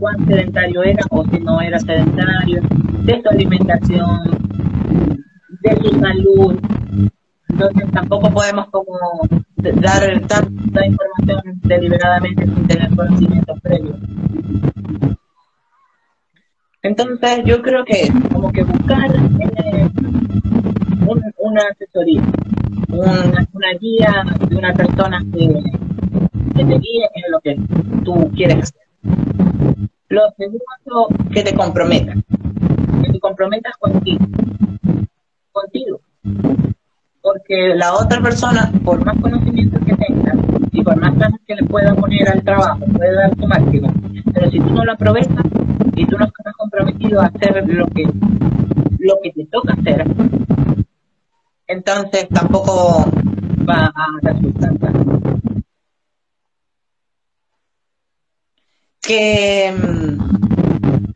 [0.00, 2.60] cuán, sedentario era o si no era sedentario,
[3.04, 4.20] de su alimentación,
[5.60, 6.58] de su salud.
[7.48, 8.98] Entonces tampoco podemos como
[9.56, 13.96] dar tanta información deliberadamente sin tener conocimientos previos.
[16.82, 19.90] Entonces yo creo que como que buscar eh,
[21.38, 22.22] una asesoría,
[22.88, 25.62] una, guía de una persona que,
[26.54, 27.56] te guíe en lo que
[28.04, 28.82] tú quieres hacer.
[30.08, 32.16] Lo segundo, que te comprometas,
[33.02, 34.24] que te comprometas contigo,
[35.52, 36.00] contigo.
[37.26, 40.32] Porque la otra persona, por más conocimiento que tenga
[40.70, 43.92] y por más ganas que le pueda poner al trabajo, puede dar su máximo,
[44.32, 45.44] pero si tú no lo aprovechas,
[45.96, 48.04] y tú no estás comprometido a hacer lo que,
[49.00, 50.06] lo que te toca hacer,
[51.66, 53.10] entonces tampoco
[53.68, 54.72] va a resultar.
[59.00, 60.18] Que mm,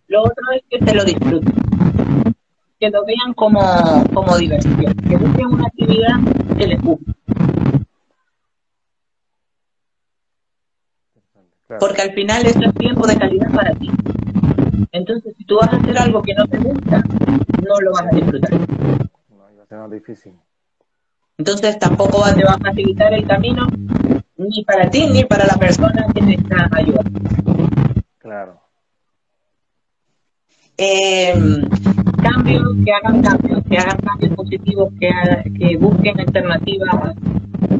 [0.08, 1.54] lo otro es que se lo disfruten,
[2.80, 3.60] que lo vean como,
[4.14, 6.16] como diversión, que busquen una actividad
[6.56, 7.12] que les guste.
[11.78, 13.90] Porque al final eso es tiempo de calidad para ti.
[14.92, 17.04] Entonces, si tú vas a hacer algo que no te gusta,
[17.62, 18.50] no lo vas a disfrutar.
[18.50, 20.32] No, va a ser más difícil.
[21.38, 23.68] Entonces, tampoco te va a facilitar el camino
[24.36, 27.20] ni para ti ni para la persona que te está ayudando.
[28.18, 28.69] Claro.
[30.82, 31.34] Eh,
[32.22, 35.10] cambios, que hagan cambios, que hagan cambios positivos, que,
[35.58, 37.14] que busquen alternativas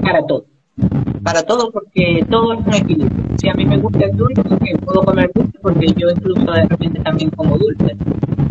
[0.03, 0.45] para todo
[1.23, 3.37] para todo porque todo es un equilibrio.
[3.39, 4.43] Si a mí me gusta el dulce,
[4.85, 7.97] puedo comer dulce porque yo incluso de repente también como dulce.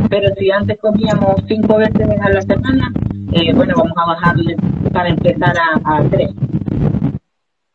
[0.10, 2.92] Pero si antes comíamos cinco veces a la semana,
[3.34, 4.56] eh, bueno, vamos a bajarle
[4.94, 6.32] para empezar a, a tres.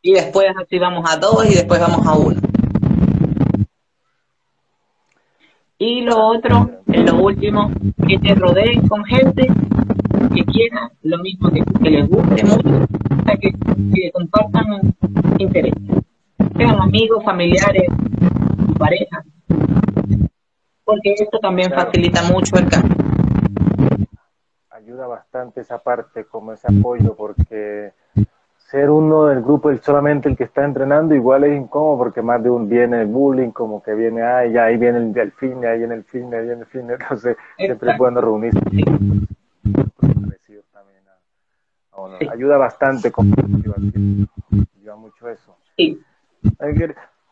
[0.03, 2.41] Y después así vamos a dos y después vamos a uno.
[5.79, 7.71] Y lo otro, lo último,
[8.07, 9.49] que te rodeen con gente
[10.35, 12.87] que quiera lo mismo que, que les guste mucho,
[13.41, 14.95] que, que compartan
[15.39, 15.83] intereses,
[16.57, 17.89] sean amigos, familiares,
[18.79, 19.27] parejas,
[20.85, 22.97] porque esto también facilita mucho el cambio.
[24.71, 27.93] Ayuda bastante esa parte, como ese apoyo, porque
[28.75, 32.43] ser uno del grupo el solamente el que está entrenando igual es incómodo porque más
[32.43, 35.79] de un viene el bullying como que viene ay ya ahí viene el, fin ahí
[35.79, 38.59] viene el fin ahí viene el fin entonces siempre es bueno reunirse.
[42.33, 43.13] Ayuda bastante
[44.77, 45.57] ayuda mucho eso.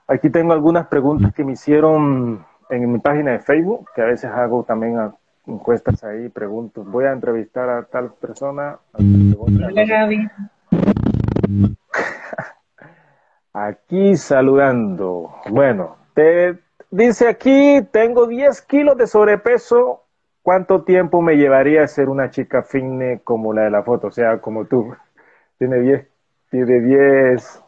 [0.07, 4.30] Aquí tengo algunas preguntas que me hicieron en mi página de Facebook que a veces
[4.30, 5.11] hago también
[5.49, 6.84] encuestas ahí pregunto.
[6.84, 8.78] Voy a entrevistar a tal persona
[13.53, 15.34] Aquí saludando.
[15.50, 16.59] Bueno, te
[16.90, 20.05] dice aquí, tengo 10 kilos de sobrepeso.
[20.42, 24.09] ¿Cuánto tiempo me llevaría a ser una chica fitness como la de la foto?
[24.09, 24.94] O sea, como tú.
[25.59, 26.09] Tiene 10,
[26.50, 27.62] tiene 10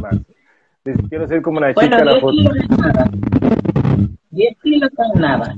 [0.00, 0.16] más.
[0.84, 2.36] Dice, quiero ser como una chica de la foto.
[4.30, 5.54] 10 kilos son nada.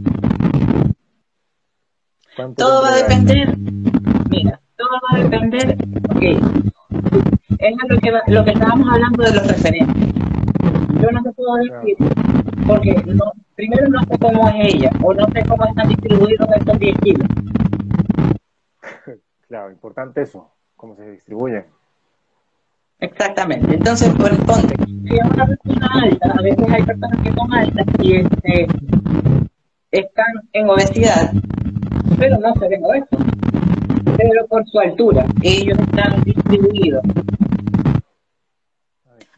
[2.56, 3.56] Todo va a depender,
[4.28, 5.78] mira, todo va a depender,
[6.10, 6.22] ok,
[7.58, 10.14] es lo que, lo que estábamos hablando de los referentes.
[11.00, 11.96] Yo no te puedo decir,
[12.66, 16.78] porque no, primero no sé cómo es ella, o no sé cómo están distribuidos estos
[16.78, 17.28] 10 kilos.
[19.48, 21.66] Claro, importante eso, cómo se distribuyen.
[22.98, 23.74] Exactamente.
[23.74, 27.86] Entonces, pues, ponte, si es una persona alta, a veces hay personas que son altas
[28.00, 28.66] y este,
[29.92, 31.30] están en obesidad,
[32.18, 33.20] pero no se ven obesos.
[34.16, 37.02] Pero por su altura, ellos están distribuidos.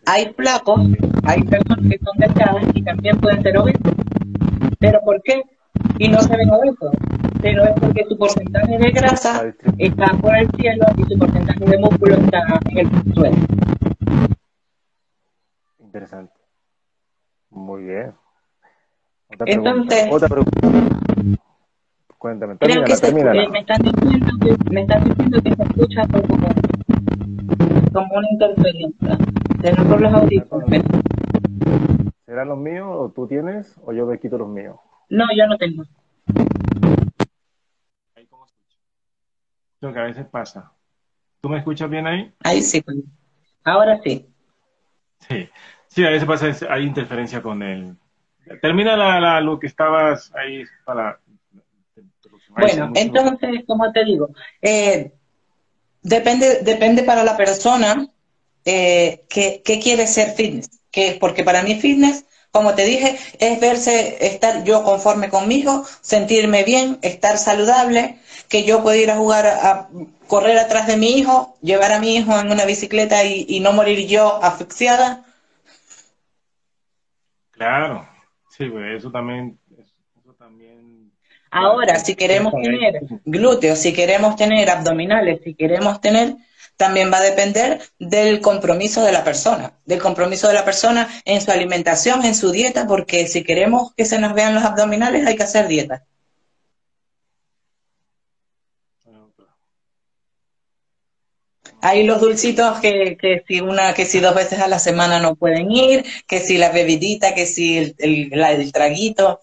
[0.07, 0.81] Hay flacos,
[1.25, 3.95] hay personas que son delgadas y también pueden ser obesos.
[4.79, 5.43] ¿Pero por qué?
[5.99, 6.93] Y no se ven obesos.
[7.41, 11.79] Pero es porque su porcentaje de grasa está por el cielo y su porcentaje de
[11.79, 13.37] músculo está en el suelo.
[15.79, 16.35] Interesante.
[17.51, 18.15] Muy bien.
[19.31, 20.17] Otra Entonces, pregunta.
[20.17, 21.48] Otra pregunta.
[22.19, 23.21] Cuéntame, creo que se, me,
[23.61, 26.49] están diciendo que, me están diciendo que se escucha como,
[27.93, 29.19] como una interferencia.
[29.63, 30.69] Serán por los audífonos.
[32.27, 34.77] ¿Serán los míos o tú tienes o yo me quito los míos?
[35.09, 35.85] No, yo no tengo.
[38.17, 38.77] Ahí cómo escucho.
[39.81, 40.73] Lo que a veces pasa.
[41.41, 42.33] ¿Tú me escuchas bien ahí?
[42.43, 42.85] Ahí sí.
[43.63, 44.27] Ahora sí.
[45.21, 45.49] Sí.
[45.87, 47.97] Sí, a veces pasa, hay interferencia con el...
[48.61, 51.21] Termina la, lo que estabas ahí para...
[52.51, 54.31] Bueno, entonces, como te digo,
[54.63, 55.13] eh,
[56.03, 58.09] depende, depende para la persona
[58.65, 60.71] eh, que, quiere ser fitness.
[60.91, 66.65] Que, porque para mí fitness, como te dije, es verse, estar yo conforme conmigo, sentirme
[66.65, 68.19] bien, estar saludable,
[68.49, 69.89] que yo pueda ir a jugar, a,
[70.27, 73.73] correr atrás de mi hijo, llevar a mi hijo en una bicicleta y, y no
[73.73, 75.25] morir yo asfixiada
[77.59, 78.09] Claro,
[78.51, 79.59] sí, pues eso también, eso también.
[81.51, 86.37] Ahora, si queremos tener glúteos, si queremos tener abdominales, si queremos tener,
[86.77, 91.41] también va a depender del compromiso de la persona, del compromiso de la persona en
[91.41, 95.37] su alimentación, en su dieta, porque si queremos que se nos vean los abdominales hay
[95.37, 96.05] que hacer dieta.
[101.81, 105.37] Hay los dulcitos que, que si una, que si dos veces a la semana no
[105.37, 109.41] pueden ir, que si la bebidita, que si el, el, traguito.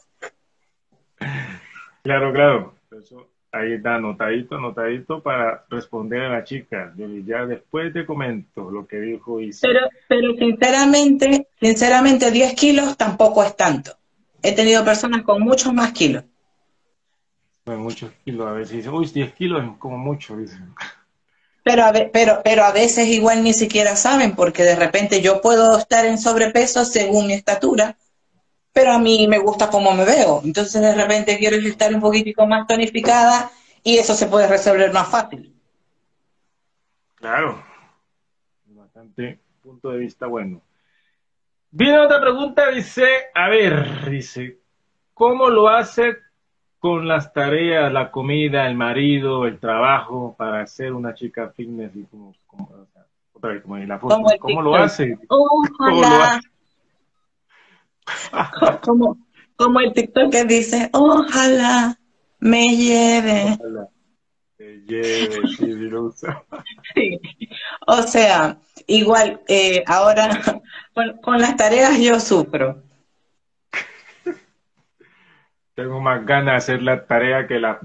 [2.05, 2.75] Claro, claro.
[2.91, 6.93] Eso ahí está anotadito, anotadito para responder a la chica.
[7.25, 9.67] ya después te comento lo que dijo Isa.
[9.67, 13.97] Pero, pero sinceramente, sinceramente 10 kilos tampoco es tanto.
[14.43, 16.23] He tenido personas con muchos más kilos.
[17.65, 20.75] Muchos kilos, a veces dicen, uy, 10 kilos es como mucho, dicen.
[21.63, 25.79] Pero a, pero, pero a veces igual ni siquiera saben, porque de repente yo puedo
[25.79, 27.97] estar en sobrepeso según mi estatura,
[28.75, 30.41] pero a mí me gusta cómo me veo.
[30.43, 33.49] Entonces de repente quiero estar un poquitico más tonificada
[33.81, 35.55] y eso se puede resolver más fácil.
[37.15, 37.63] Claro,
[38.65, 40.61] bastante punto de vista bueno.
[41.71, 44.59] Viene otra pregunta, dice, a ver, dice,
[45.13, 46.17] ¿cómo lo hace
[46.77, 52.03] con las tareas, la comida, el marido, el trabajo para ser una chica fitness y
[52.03, 52.33] como,
[53.31, 54.21] otra vez como en la foto.
[54.39, 55.17] ¿Cómo lo hace?
[55.29, 56.41] Ojalá.
[58.83, 59.17] como,
[59.55, 61.97] como el TikTok que dice, ojalá
[62.39, 63.57] me lleve.
[63.59, 63.89] Ojalá
[64.57, 65.41] me lleve,
[66.93, 67.19] sí.
[67.87, 70.41] O sea, igual, eh, ahora
[71.21, 72.85] con las tareas yo sufro
[75.75, 77.79] tengo más ganas de hacer la tarea que la...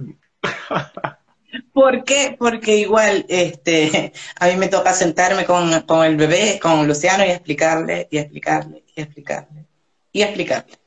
[1.73, 2.37] ¿Por qué?
[2.39, 8.07] Porque igual este, a mí me toca sentarme con, el bebé, con Luciano, y explicarle,
[8.11, 9.67] y explicarle, y explicarle,
[10.13, 10.79] y explicarle.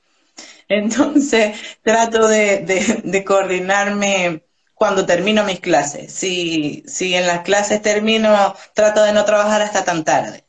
[0.68, 4.44] Entonces, trato de, coordinarme
[4.74, 6.14] cuando termino mis clases.
[6.14, 10.46] Si, si en las clases termino, trato de no trabajar hasta tan tarde.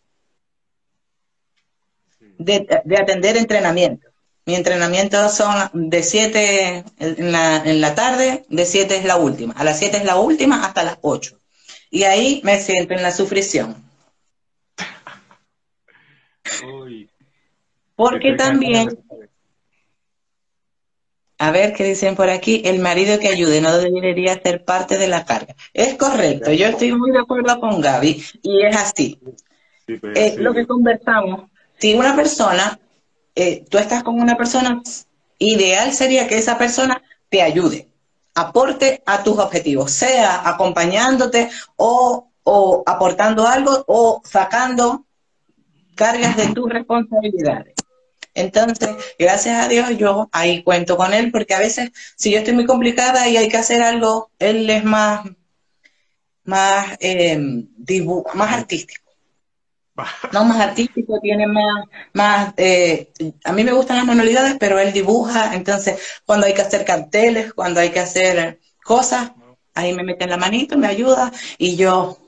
[2.38, 4.08] De, de atender entrenamiento.
[4.46, 9.54] Mi entrenamiento son de 7 en la, en la tarde, de 7 es la última.
[9.54, 11.38] A las 7 es la última hasta las 8.
[11.90, 13.82] Y ahí me siento en la sufrición.
[17.96, 18.98] Porque también,
[21.38, 25.08] a ver qué dicen por aquí, el marido que ayude no debería ser parte de
[25.08, 25.54] la carga.
[25.72, 29.20] Es correcto, yo estoy muy de acuerdo con Gaby y es así.
[29.86, 32.78] Pues, eh, lo que conversamos, si una persona
[33.34, 34.80] eh, tú estás con una persona,
[35.38, 37.88] ideal sería que esa persona te ayude,
[38.34, 42.30] aporte a tus objetivos, sea acompañándote o,
[42.86, 45.04] aportando algo o sacando
[45.96, 47.73] cargas de tus responsabilidades.
[48.34, 52.54] Entonces, gracias a Dios, yo ahí cuento con él, porque a veces, si yo estoy
[52.54, 55.24] muy complicada y hay que hacer algo, él es más,
[56.44, 57.38] más, eh,
[58.34, 59.04] más artístico.
[60.32, 63.12] No, más artístico, tiene más, más eh,
[63.44, 67.54] a mí me gustan las manualidades, pero él dibuja, entonces cuando hay que hacer carteles,
[67.54, 69.30] cuando hay que hacer cosas,
[69.72, 72.18] ahí me mete en la manito, me ayuda y yo...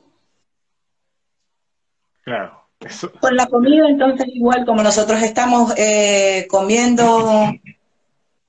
[2.23, 2.56] Claro.
[3.21, 7.53] Con la comida, entonces igual como nosotros estamos eh, comiendo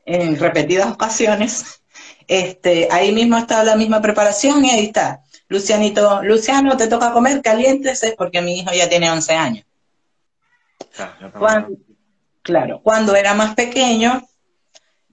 [0.05, 1.81] en repetidas ocasiones,
[2.27, 5.21] este, ahí mismo está la misma preparación y ahí está.
[5.47, 9.65] Lucianito, Luciano, te toca comer, caliéntese, porque mi hijo ya tiene 11 años.
[12.41, 14.27] claro, cuando era más pequeño,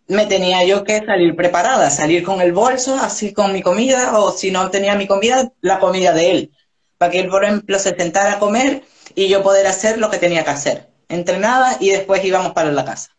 [0.09, 4.33] me tenía yo que salir preparada, salir con el bolso, así con mi comida, o
[4.33, 6.53] si no tenía mi comida, la comida de él,
[6.99, 8.83] para que él, por ejemplo, se sentara a comer
[9.15, 10.89] y yo poder hacer lo que tenía que hacer.
[11.09, 13.15] Entrenaba y después íbamos para la casa.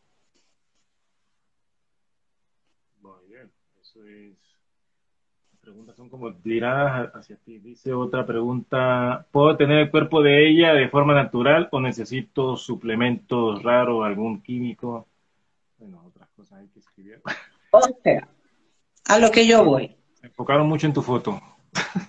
[5.75, 7.57] preguntas son como tiradas hacia ti.
[7.59, 13.61] Dice otra pregunta, ¿puedo tener el cuerpo de ella de forma natural o necesito suplementos
[13.63, 15.07] raros, algún químico?
[15.77, 17.21] Bueno, otras cosas hay que escribir.
[17.71, 18.27] O sea,
[19.05, 19.95] a lo que yo voy.
[20.13, 21.41] Se enfocaron mucho en tu foto.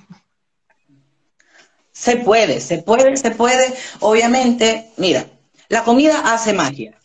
[1.97, 3.75] Se puede, se puede, se puede.
[4.01, 5.27] Obviamente, mira,
[5.71, 7.01] la comida hace magia.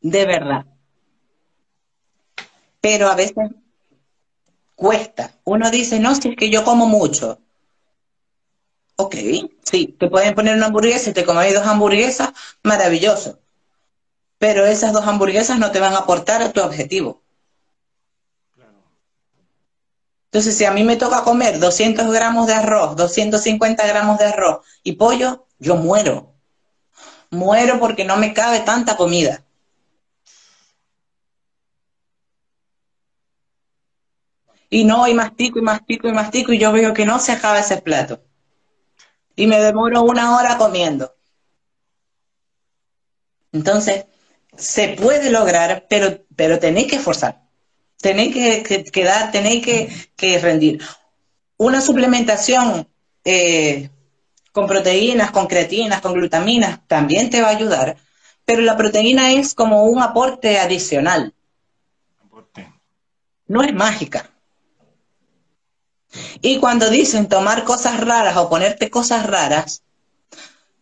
[0.00, 0.64] De verdad.
[2.80, 3.50] Pero a veces
[4.74, 5.34] cuesta.
[5.44, 7.38] Uno dice, no, si es que yo como mucho.
[8.96, 9.14] Ok,
[9.62, 12.30] sí, te pueden poner una hamburguesa y te comes dos hamburguesas,
[12.62, 13.40] maravilloso.
[14.38, 17.20] Pero esas dos hamburguesas no te van a aportar a tu objetivo.
[20.26, 24.64] Entonces, si a mí me toca comer 200 gramos de arroz, 250 gramos de arroz
[24.82, 26.34] y pollo, yo muero.
[27.30, 29.46] Muero porque no me cabe tanta comida.
[34.70, 37.60] y no, y mastico y mastico y mastico y yo veo que no se acaba
[37.60, 38.20] ese plato.
[39.36, 41.14] Y me demoro una hora comiendo.
[43.52, 44.06] Entonces,
[44.56, 47.45] se puede lograr, pero, pero tenéis que esforzar.
[48.00, 49.64] Tenéis que, que, dar, tenéis
[50.16, 50.82] que, rendir.
[51.56, 52.88] Una suplementación
[53.24, 53.90] eh,
[54.52, 57.96] con proteínas, con creatinas, con glutaminas, también te va a ayudar,
[58.44, 61.34] pero la proteína es como un aporte adicional.
[63.48, 64.30] No es mágica.
[66.40, 69.82] Y cuando dicen tomar cosas raras o ponerte cosas raras,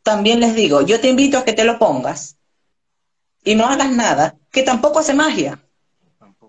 [0.03, 2.37] también les digo, yo te invito a que te lo pongas
[3.43, 5.64] y no hagas nada, que tampoco hace magia.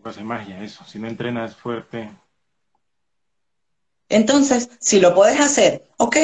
[0.06, 2.10] Hace magia eso, si no entrenas fuerte.
[4.08, 6.18] Entonces, si lo puedes hacer, ok,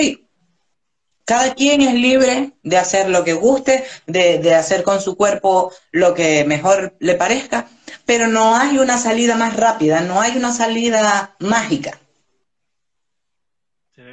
[1.26, 5.74] cada quien es libre de hacer lo que guste, de, de, hacer con su cuerpo
[5.92, 7.68] lo que mejor le parezca,
[8.06, 12.00] pero no hay una salida más rápida, no hay una salida mágica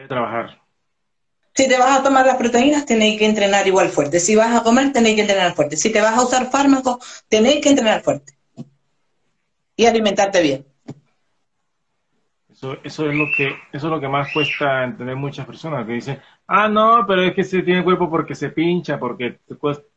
[0.09, 0.61] trabajar.
[1.55, 4.21] Si te vas a tomar las proteínas, tenéis que entrenar igual fuerte.
[4.21, 5.77] Si vas a comer, tenéis que entrenar fuerte.
[5.77, 8.38] Si te vas a usar fármacos, tenéis que entrenar fuerte.
[9.79, 10.67] Y alimentarte bien.
[12.51, 15.93] Eso, eso, es lo que, eso es lo que más cuesta entender muchas personas que
[15.93, 16.19] dicen,
[16.49, 19.39] ah, no, pero es que se tiene cuerpo porque se pincha, porque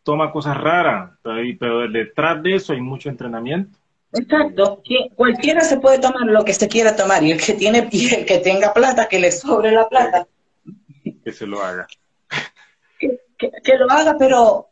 [0.03, 3.75] toma cosas raras, pero detrás de eso hay mucho entrenamiento.
[4.13, 4.83] Exacto,
[5.15, 8.23] cualquiera se puede tomar lo que se quiera tomar y el que tiene y el
[8.23, 10.27] que tenga plata, que le sobre la plata.
[11.23, 11.87] Que se lo haga.
[12.99, 14.69] Que, lo haga, pero,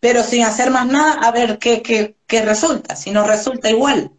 [0.00, 2.94] pero sin hacer más nada, a ver qué, qué, qué resulta.
[2.94, 4.10] Si no resulta igual.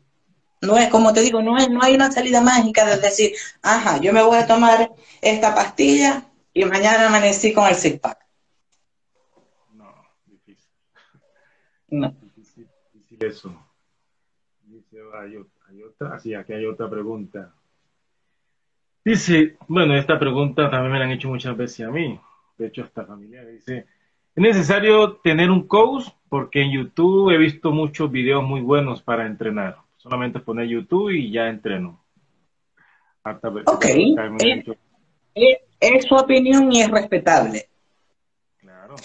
[0.61, 3.31] No es, como te digo, no, es, no hay una salida mágica de decir,
[3.61, 4.91] ajá, yo me voy a tomar
[5.21, 8.19] esta pastilla y mañana amanecí con el six pack.
[9.73, 9.91] No,
[10.25, 10.69] difícil.
[11.89, 12.15] No.
[12.21, 13.71] Difícil, difícil eso
[15.13, 17.53] hay, otra, así aquí hay otra pregunta.
[19.03, 22.19] Dice, bueno, esta pregunta también me la han hecho muchas veces a mí,
[22.57, 23.87] de hecho hasta familiar, dice,
[24.35, 26.07] ¿es necesario tener un coach?
[26.29, 31.31] Porque en YouTube he visto muchos videos muy buenos para entrenar, solamente poner YouTube y
[31.31, 32.03] ya entreno.
[33.65, 33.85] ok,
[35.79, 37.69] es su opinión y es respetable.
[38.57, 38.95] Claro.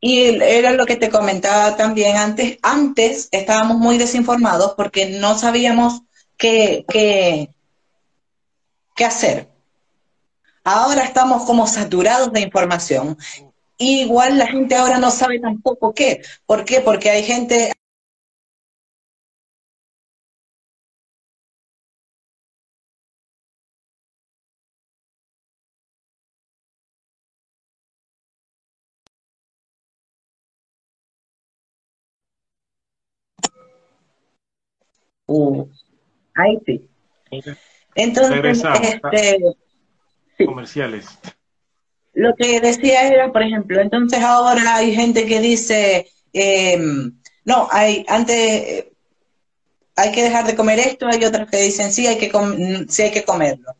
[0.00, 2.58] Y era lo que te comentaba también antes.
[2.62, 6.02] Antes estábamos muy desinformados porque no sabíamos
[6.38, 7.50] qué, qué,
[8.94, 9.48] qué hacer.
[10.64, 13.18] Ahora estamos como saturados de información.
[13.78, 16.22] igual la gente ahora no sabe tampoco qué.
[16.46, 16.80] ¿Por qué?
[16.80, 17.72] Porque hay gente
[36.34, 36.88] ahí sí.
[37.94, 39.38] Entonces, este,
[40.44, 41.06] comerciales.
[42.12, 47.12] Lo que decía era, por ejemplo, entonces ahora hay gente que dice, em,
[47.44, 48.86] no, hay antes
[49.96, 52.30] hay que dejar de comer esto, hay otros que dicen sí, hay que
[52.88, 53.74] sí hay que comerlo.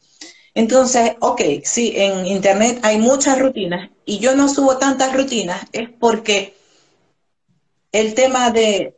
[0.55, 5.91] Entonces, ok, sí, en internet hay muchas rutinas y yo no subo tantas rutinas es
[5.91, 6.55] porque
[7.93, 8.96] el tema de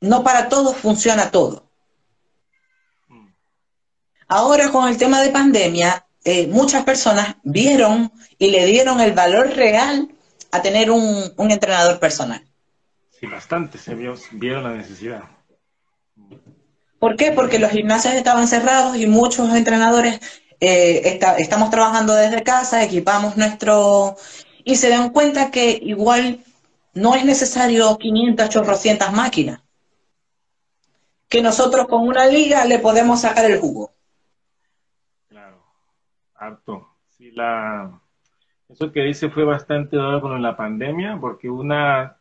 [0.00, 1.64] no para todos funciona todo.
[4.26, 9.50] Ahora con el tema de pandemia, eh, muchas personas vieron y le dieron el valor
[9.50, 10.08] real
[10.50, 12.42] a tener un, entrenador personal.
[13.10, 15.24] Sí, bastante, se vio, vieron la necesidad.
[16.98, 17.32] ¿Por qué?
[17.32, 20.20] Porque los gimnasios estaban cerrados y muchos entrenadores
[20.60, 24.16] eh, estamos trabajando desde casa, equipamos nuestro...
[24.64, 26.42] y se dan cuenta que igual
[26.94, 29.60] no es necesario 500, 800 máquinas.
[31.28, 33.92] Que nosotros con una liga le podemos sacar el jugo.
[35.28, 35.64] Claro,
[36.34, 36.94] harto.
[38.68, 42.16] Eso que dice fue bastante dado con la pandemia, porque una,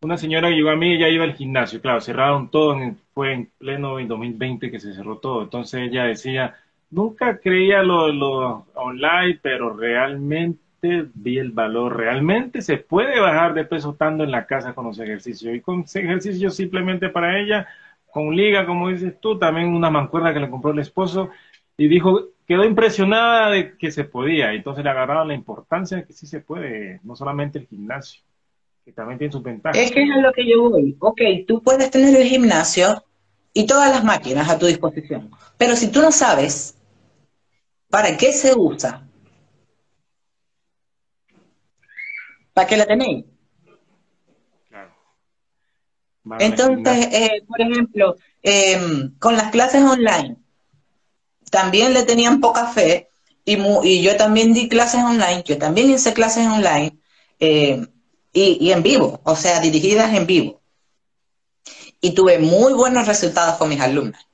[0.00, 1.80] una señora llegó a mí ya iba al gimnasio.
[1.80, 2.76] Claro, cerraron todo,
[3.12, 5.42] fue en pleno en 2020 que se cerró todo.
[5.42, 6.56] Entonces ella decía,
[6.90, 11.96] nunca creía lo, lo online, pero realmente vi el valor.
[11.96, 15.54] Realmente se puede bajar de peso estando en la casa con los ejercicios.
[15.54, 17.66] Y con ejercicios simplemente para ella,
[18.14, 21.30] con liga, como dices tú, también una mancuerna que le compró el esposo.
[21.76, 24.52] Y dijo, quedó impresionada de que se podía.
[24.52, 28.22] Entonces le agarraron la importancia de que sí se puede, no solamente el gimnasio,
[28.84, 29.76] que también tiene sus ventajas.
[29.76, 30.96] Es que es lo que yo voy.
[31.00, 33.04] Ok, tú puedes tener el gimnasio
[33.52, 35.30] y todas las máquinas a tu disposición.
[35.58, 36.78] Pero si tú no sabes
[37.90, 39.04] para qué se usa,
[42.54, 43.24] ¿Para qué la tenéis?
[46.38, 50.36] Entonces, eh, por ejemplo, em, con las clases online,
[51.50, 53.10] también le tenían poca fe
[53.44, 56.98] y, y, yo también di clases online, yo también hice clases online
[57.38, 57.86] em,
[58.32, 60.60] y, en vivo, o sea, dirigidas en vivo.
[62.00, 64.26] Y tuve muy buenos resultados con mis alumnas.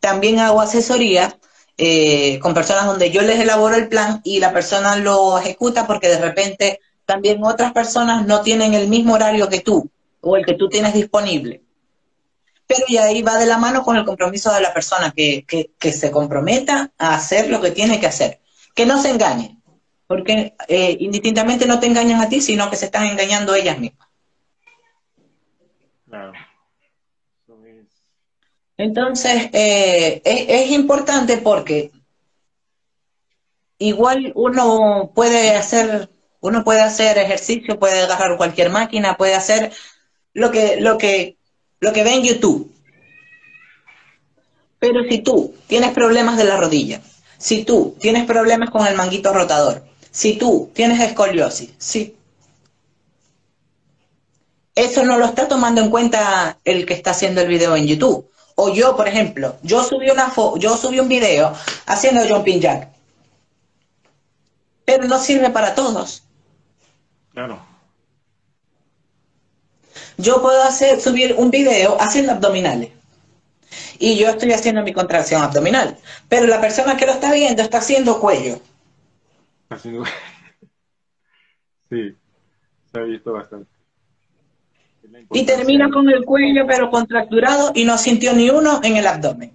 [0.00, 1.38] También hago asesoría
[1.76, 6.08] eh, con personas donde yo les elaboro el plan y la persona lo ejecuta porque
[6.08, 9.90] de repente también otras personas no tienen el mismo horario que tú
[10.24, 11.62] o el que tú tienes disponible.
[12.66, 15.44] Pero ya ahí va de la mano con el compromiso de la persona, que,
[15.80, 18.40] se comprometa a hacer lo que tiene que hacer.
[18.74, 19.58] Que no se engañe,
[20.06, 24.08] porque eh, indistintamente no te engañan a ti, sino que se están engañando ellas mismas.
[26.06, 26.32] Claro.
[28.76, 31.92] Entonces, eh, es, es importante porque
[33.78, 36.08] igual uno puede hacer
[36.44, 39.72] uno puede hacer ejercicio, puede agarrar cualquier máquina, puede hacer
[40.34, 41.36] lo que, lo que,
[41.80, 42.70] lo que ve en YouTube.
[44.78, 47.00] Pero si tú tienes problemas de la rodilla,
[47.38, 52.16] si tú tienes problemas con el manguito rotador, si tú tienes escoliosis, sí.
[54.74, 58.28] Eso no lo está tomando en cuenta el que está haciendo el video en YouTube.
[58.56, 61.52] O yo, por ejemplo, yo subí una yo subí un video
[61.86, 62.88] haciendo jumping jack.
[64.84, 66.24] Pero no sirve para todos.
[67.32, 67.73] Claro.
[70.16, 72.90] Yo puedo hacer, subir un video haciendo abdominales.
[73.98, 75.96] Y yo estoy haciendo mi contracción abdominal.
[76.28, 78.60] Pero la persona que lo está viendo está haciendo cuello.
[79.70, 80.04] Haciendo...
[81.90, 82.16] Sí,
[82.90, 83.70] se ha visto bastante.
[85.32, 89.52] Y termina con el cuello pero contracturado y no sintió ni uno en el abdomen.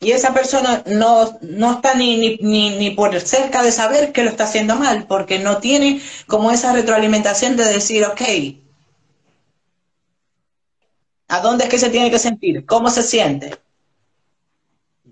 [0.00, 4.30] Y esa persona no, no está ni, ni, ni, por cerca de saber que lo
[4.30, 8.22] está haciendo mal, porque no tiene como esa retroalimentación de decir, ok,
[11.28, 12.66] ¿a dónde es que se tiene que sentir?
[12.66, 13.56] ¿Cómo se siente?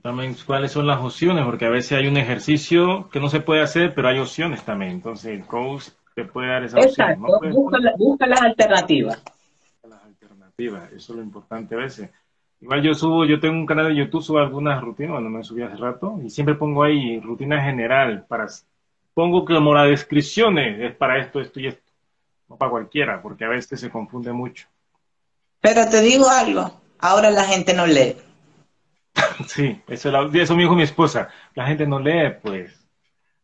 [0.03, 3.63] También cuáles son las opciones, porque a veces hay un ejercicio que no se puede
[3.63, 4.93] hacer, pero hay opciones también.
[4.93, 7.21] Entonces el coach te puede dar esa opción.
[7.21, 9.23] busca, busca las alternativas.
[9.89, 12.11] Las alternativas, eso es lo importante a veces
[12.61, 15.63] Igual yo subo, yo tengo un canal de YouTube, subo algunas rutinas, bueno, me subí
[15.63, 18.47] hace rato, y siempre pongo ahí rutina general, para,
[19.13, 21.93] pongo como la descripción es para esto, esto y esto,
[22.49, 24.67] no para cualquiera, porque a veces se confunde mucho.
[25.67, 28.15] Pero te digo algo, ahora la gente no lee.
[29.49, 32.87] sí, eso, eso me dijo mi esposa, la gente no lee, pues,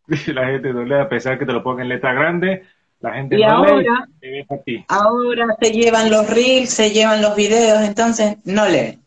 [0.28, 2.64] la gente no lee, a pesar que te lo ponga en letra grande,
[3.00, 7.82] la gente y no ahora, lee, ahora se llevan los reels, se llevan los videos,
[7.82, 9.02] entonces no leen.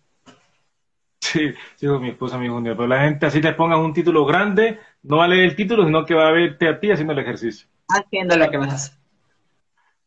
[1.21, 4.77] Sí, sí, mi esposa me dijo pero la gente así te pongan un título grande,
[5.03, 7.19] no va a leer el título, sino que va a verte a ti haciendo el
[7.19, 7.65] ejercicio.
[7.87, 8.97] Haciendo lo que vas a hacer.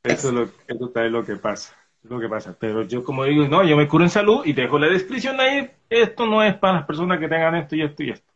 [0.02, 1.74] Eso es lo, eso es lo que pasa,
[2.10, 2.56] lo que pasa.
[2.58, 5.70] Pero yo como digo, no, yo me curo en salud y dejo la descripción ahí,
[5.88, 8.32] esto no es para las personas que tengan esto y esto y esto.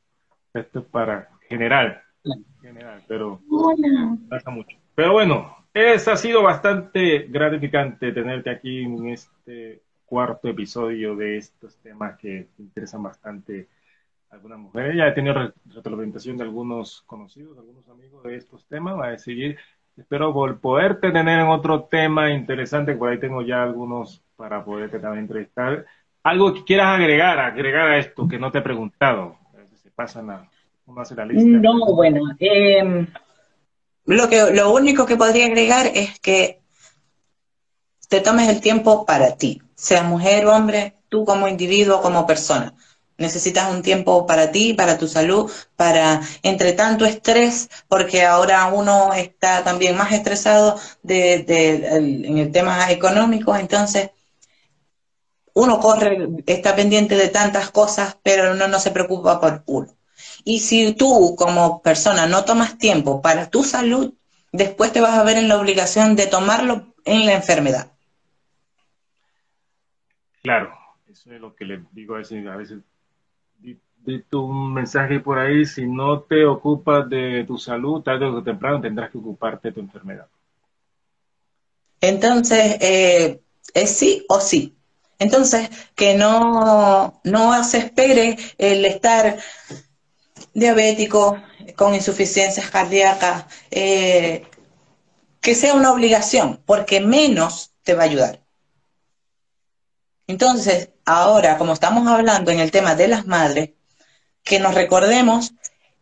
[0.54, 2.02] Esto es para general,
[2.60, 3.40] general, pero
[4.28, 4.76] pasa mucho.
[4.94, 11.76] Pero bueno, es, ha sido bastante gratificante tenerte aquí en este cuarto episodio de estos
[11.78, 13.68] temas que interesan bastante
[14.30, 14.94] a algunas mujeres.
[14.94, 18.98] Ya he tenido retroalimentación de algunos conocidos, algunos amigos de estos temas.
[18.98, 19.58] Va a seguir.
[19.97, 22.95] Espero poderte tener en otro tema interesante.
[22.95, 25.84] Por ahí tengo ya algunos para poderte también entrevistar.
[26.22, 29.36] algo que quieras agregar, agregar a esto que no te he preguntado.
[29.82, 30.49] Se pasa la,
[30.86, 31.59] la lista.
[31.59, 33.07] No, bueno, em,
[34.07, 36.61] lo, que, lo único que podría agregar es que
[38.09, 42.74] te tomes el tiempo para ti, sea mujer, o hombre, tú como individuo, como persona.
[43.22, 49.14] Necesitas un tiempo para ti, para tu salud, para entre tanto estrés, porque ahora uno
[49.14, 54.10] está también más estresado en el tema económico, entonces
[55.54, 59.94] uno corre, está pendiente de tantas cosas, pero uno no se preocupa por uno.
[60.44, 64.14] Y si tú como persona no tomas tiempo para tu salud,
[64.50, 67.92] después te vas a ver en la obligación de tomarlo en la enfermedad.
[70.42, 70.72] Claro,
[71.08, 72.78] eso es lo que le digo a veces, a veces
[74.28, 79.11] tu mensaje por ahí, si no te ocupas de tu salud, tarde o temprano tendrás
[79.11, 80.26] que ocuparte de tu enfermedad.
[82.00, 83.40] Entonces, eh,
[83.74, 84.76] es sí o sí.
[85.18, 89.38] Entonces, que no, no se espere el estar
[90.53, 91.40] diabético,
[91.76, 94.44] con insuficiencias cardíacas, eh,
[95.40, 98.42] que sea una obligación, porque menos te va a ayudar.
[100.26, 103.70] Entonces, ahora, como estamos hablando en el tema de las madres,
[104.43, 105.55] que nos recordemos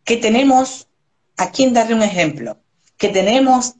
[0.03, 0.87] que tenemos
[1.37, 2.57] a quien darle un ejemplo,
[2.97, 3.75] que tenemos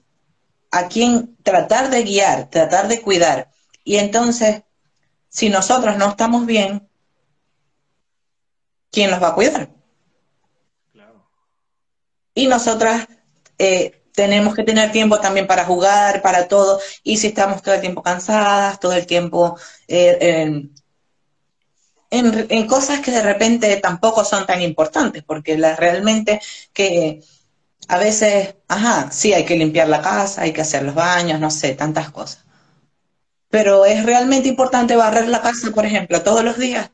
[0.72, 3.52] a quien tratar de guiar, tratar de cuidar.
[3.84, 4.64] Y entonces,
[5.30, 6.88] si nosotros no estamos bien,
[8.92, 9.70] ¿quién nos va a cuidar?
[12.34, 13.08] Y nosotras
[13.58, 16.80] eh, tenemos que tener tiempo también para jugar, para todo.
[17.04, 19.58] Y si estamos todo el tiempo cansadas, todo el tiempo
[19.88, 20.70] eh,
[22.12, 26.42] en, cosas que de repente tampoco son tan importantes, porque la, realmente
[26.74, 27.22] que
[27.88, 31.50] a veces, ajá, sí hay que limpiar la casa, hay que hacer los baños, no
[31.50, 32.46] sé, tantas cosas.
[33.50, 36.92] Pero es realmente importante barrer la casa, por ejemplo, todos los días.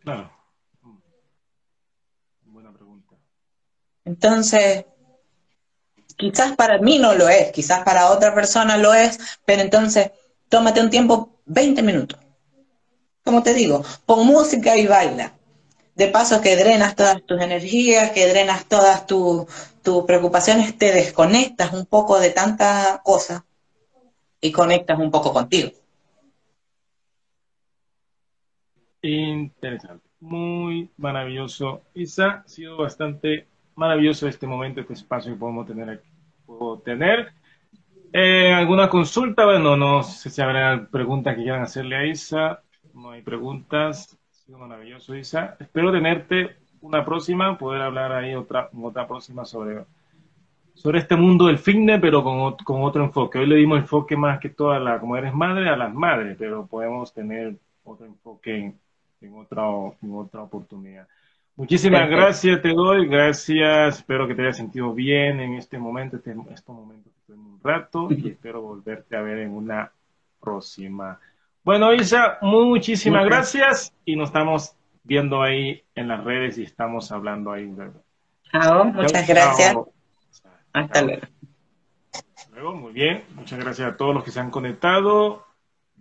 [0.00, 0.30] Claro.
[2.44, 3.16] Buena pregunta.
[4.04, 4.84] Entonces,
[6.16, 10.10] quizás para mí no lo es, quizás para otra persona lo es, pero entonces
[10.48, 12.23] tómate un tiempo, 20 minutos.
[13.24, 15.32] Como te digo, pon música y baila.
[15.94, 19.46] De paso que drenas todas tus energías, que drenas todas tus
[20.06, 23.46] preocupaciones, te desconectas un poco de tanta cosa
[24.40, 25.70] y conectas un poco contigo.
[29.00, 31.82] Interesante, muy maravilloso.
[31.94, 33.46] Isa, ha sido bastante
[33.76, 36.08] maravilloso este momento, este espacio que podemos tener aquí.
[36.44, 37.32] Puedo tener.
[38.12, 39.44] Eh, ¿Alguna consulta?
[39.44, 42.63] Bueno, no sé si habrá preguntas que quieran hacerle a Isa.
[42.94, 44.16] No hay preguntas.
[44.30, 45.56] Ha sido maravilloso, Isa.
[45.58, 49.84] Espero tenerte una próxima, poder hablar ahí otra, otra próxima sobre,
[50.74, 53.38] sobre este mundo del fitness, pero con, con otro enfoque.
[53.38, 56.36] Hoy le dimos enfoque más que todo a la, como eres madre, a las madres,
[56.38, 58.78] pero podemos tener otro enfoque en,
[59.22, 59.62] en, otra,
[60.02, 61.08] en otra oportunidad.
[61.56, 66.34] Muchísimas gracias, te doy, gracias, espero que te hayas sentido bien en este momento, este,
[66.52, 69.90] estos momentos en un rato, y espero volverte a ver en una
[70.40, 71.18] próxima.
[71.64, 77.52] Bueno, Isa, muchísimas gracias y nos estamos viendo ahí en las redes y estamos hablando
[77.52, 77.74] ahí.
[78.52, 79.74] Chao, muchas gracias.
[80.74, 81.22] Hasta luego.
[82.52, 83.24] Luego, muy bien.
[83.34, 85.46] Muchas gracias a todos los que se han conectado.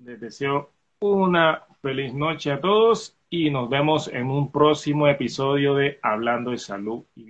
[0.04, 5.98] Les deseo una feliz noche a todos y nos vemos en un próximo episodio de
[6.02, 7.24] Hablando de Salud y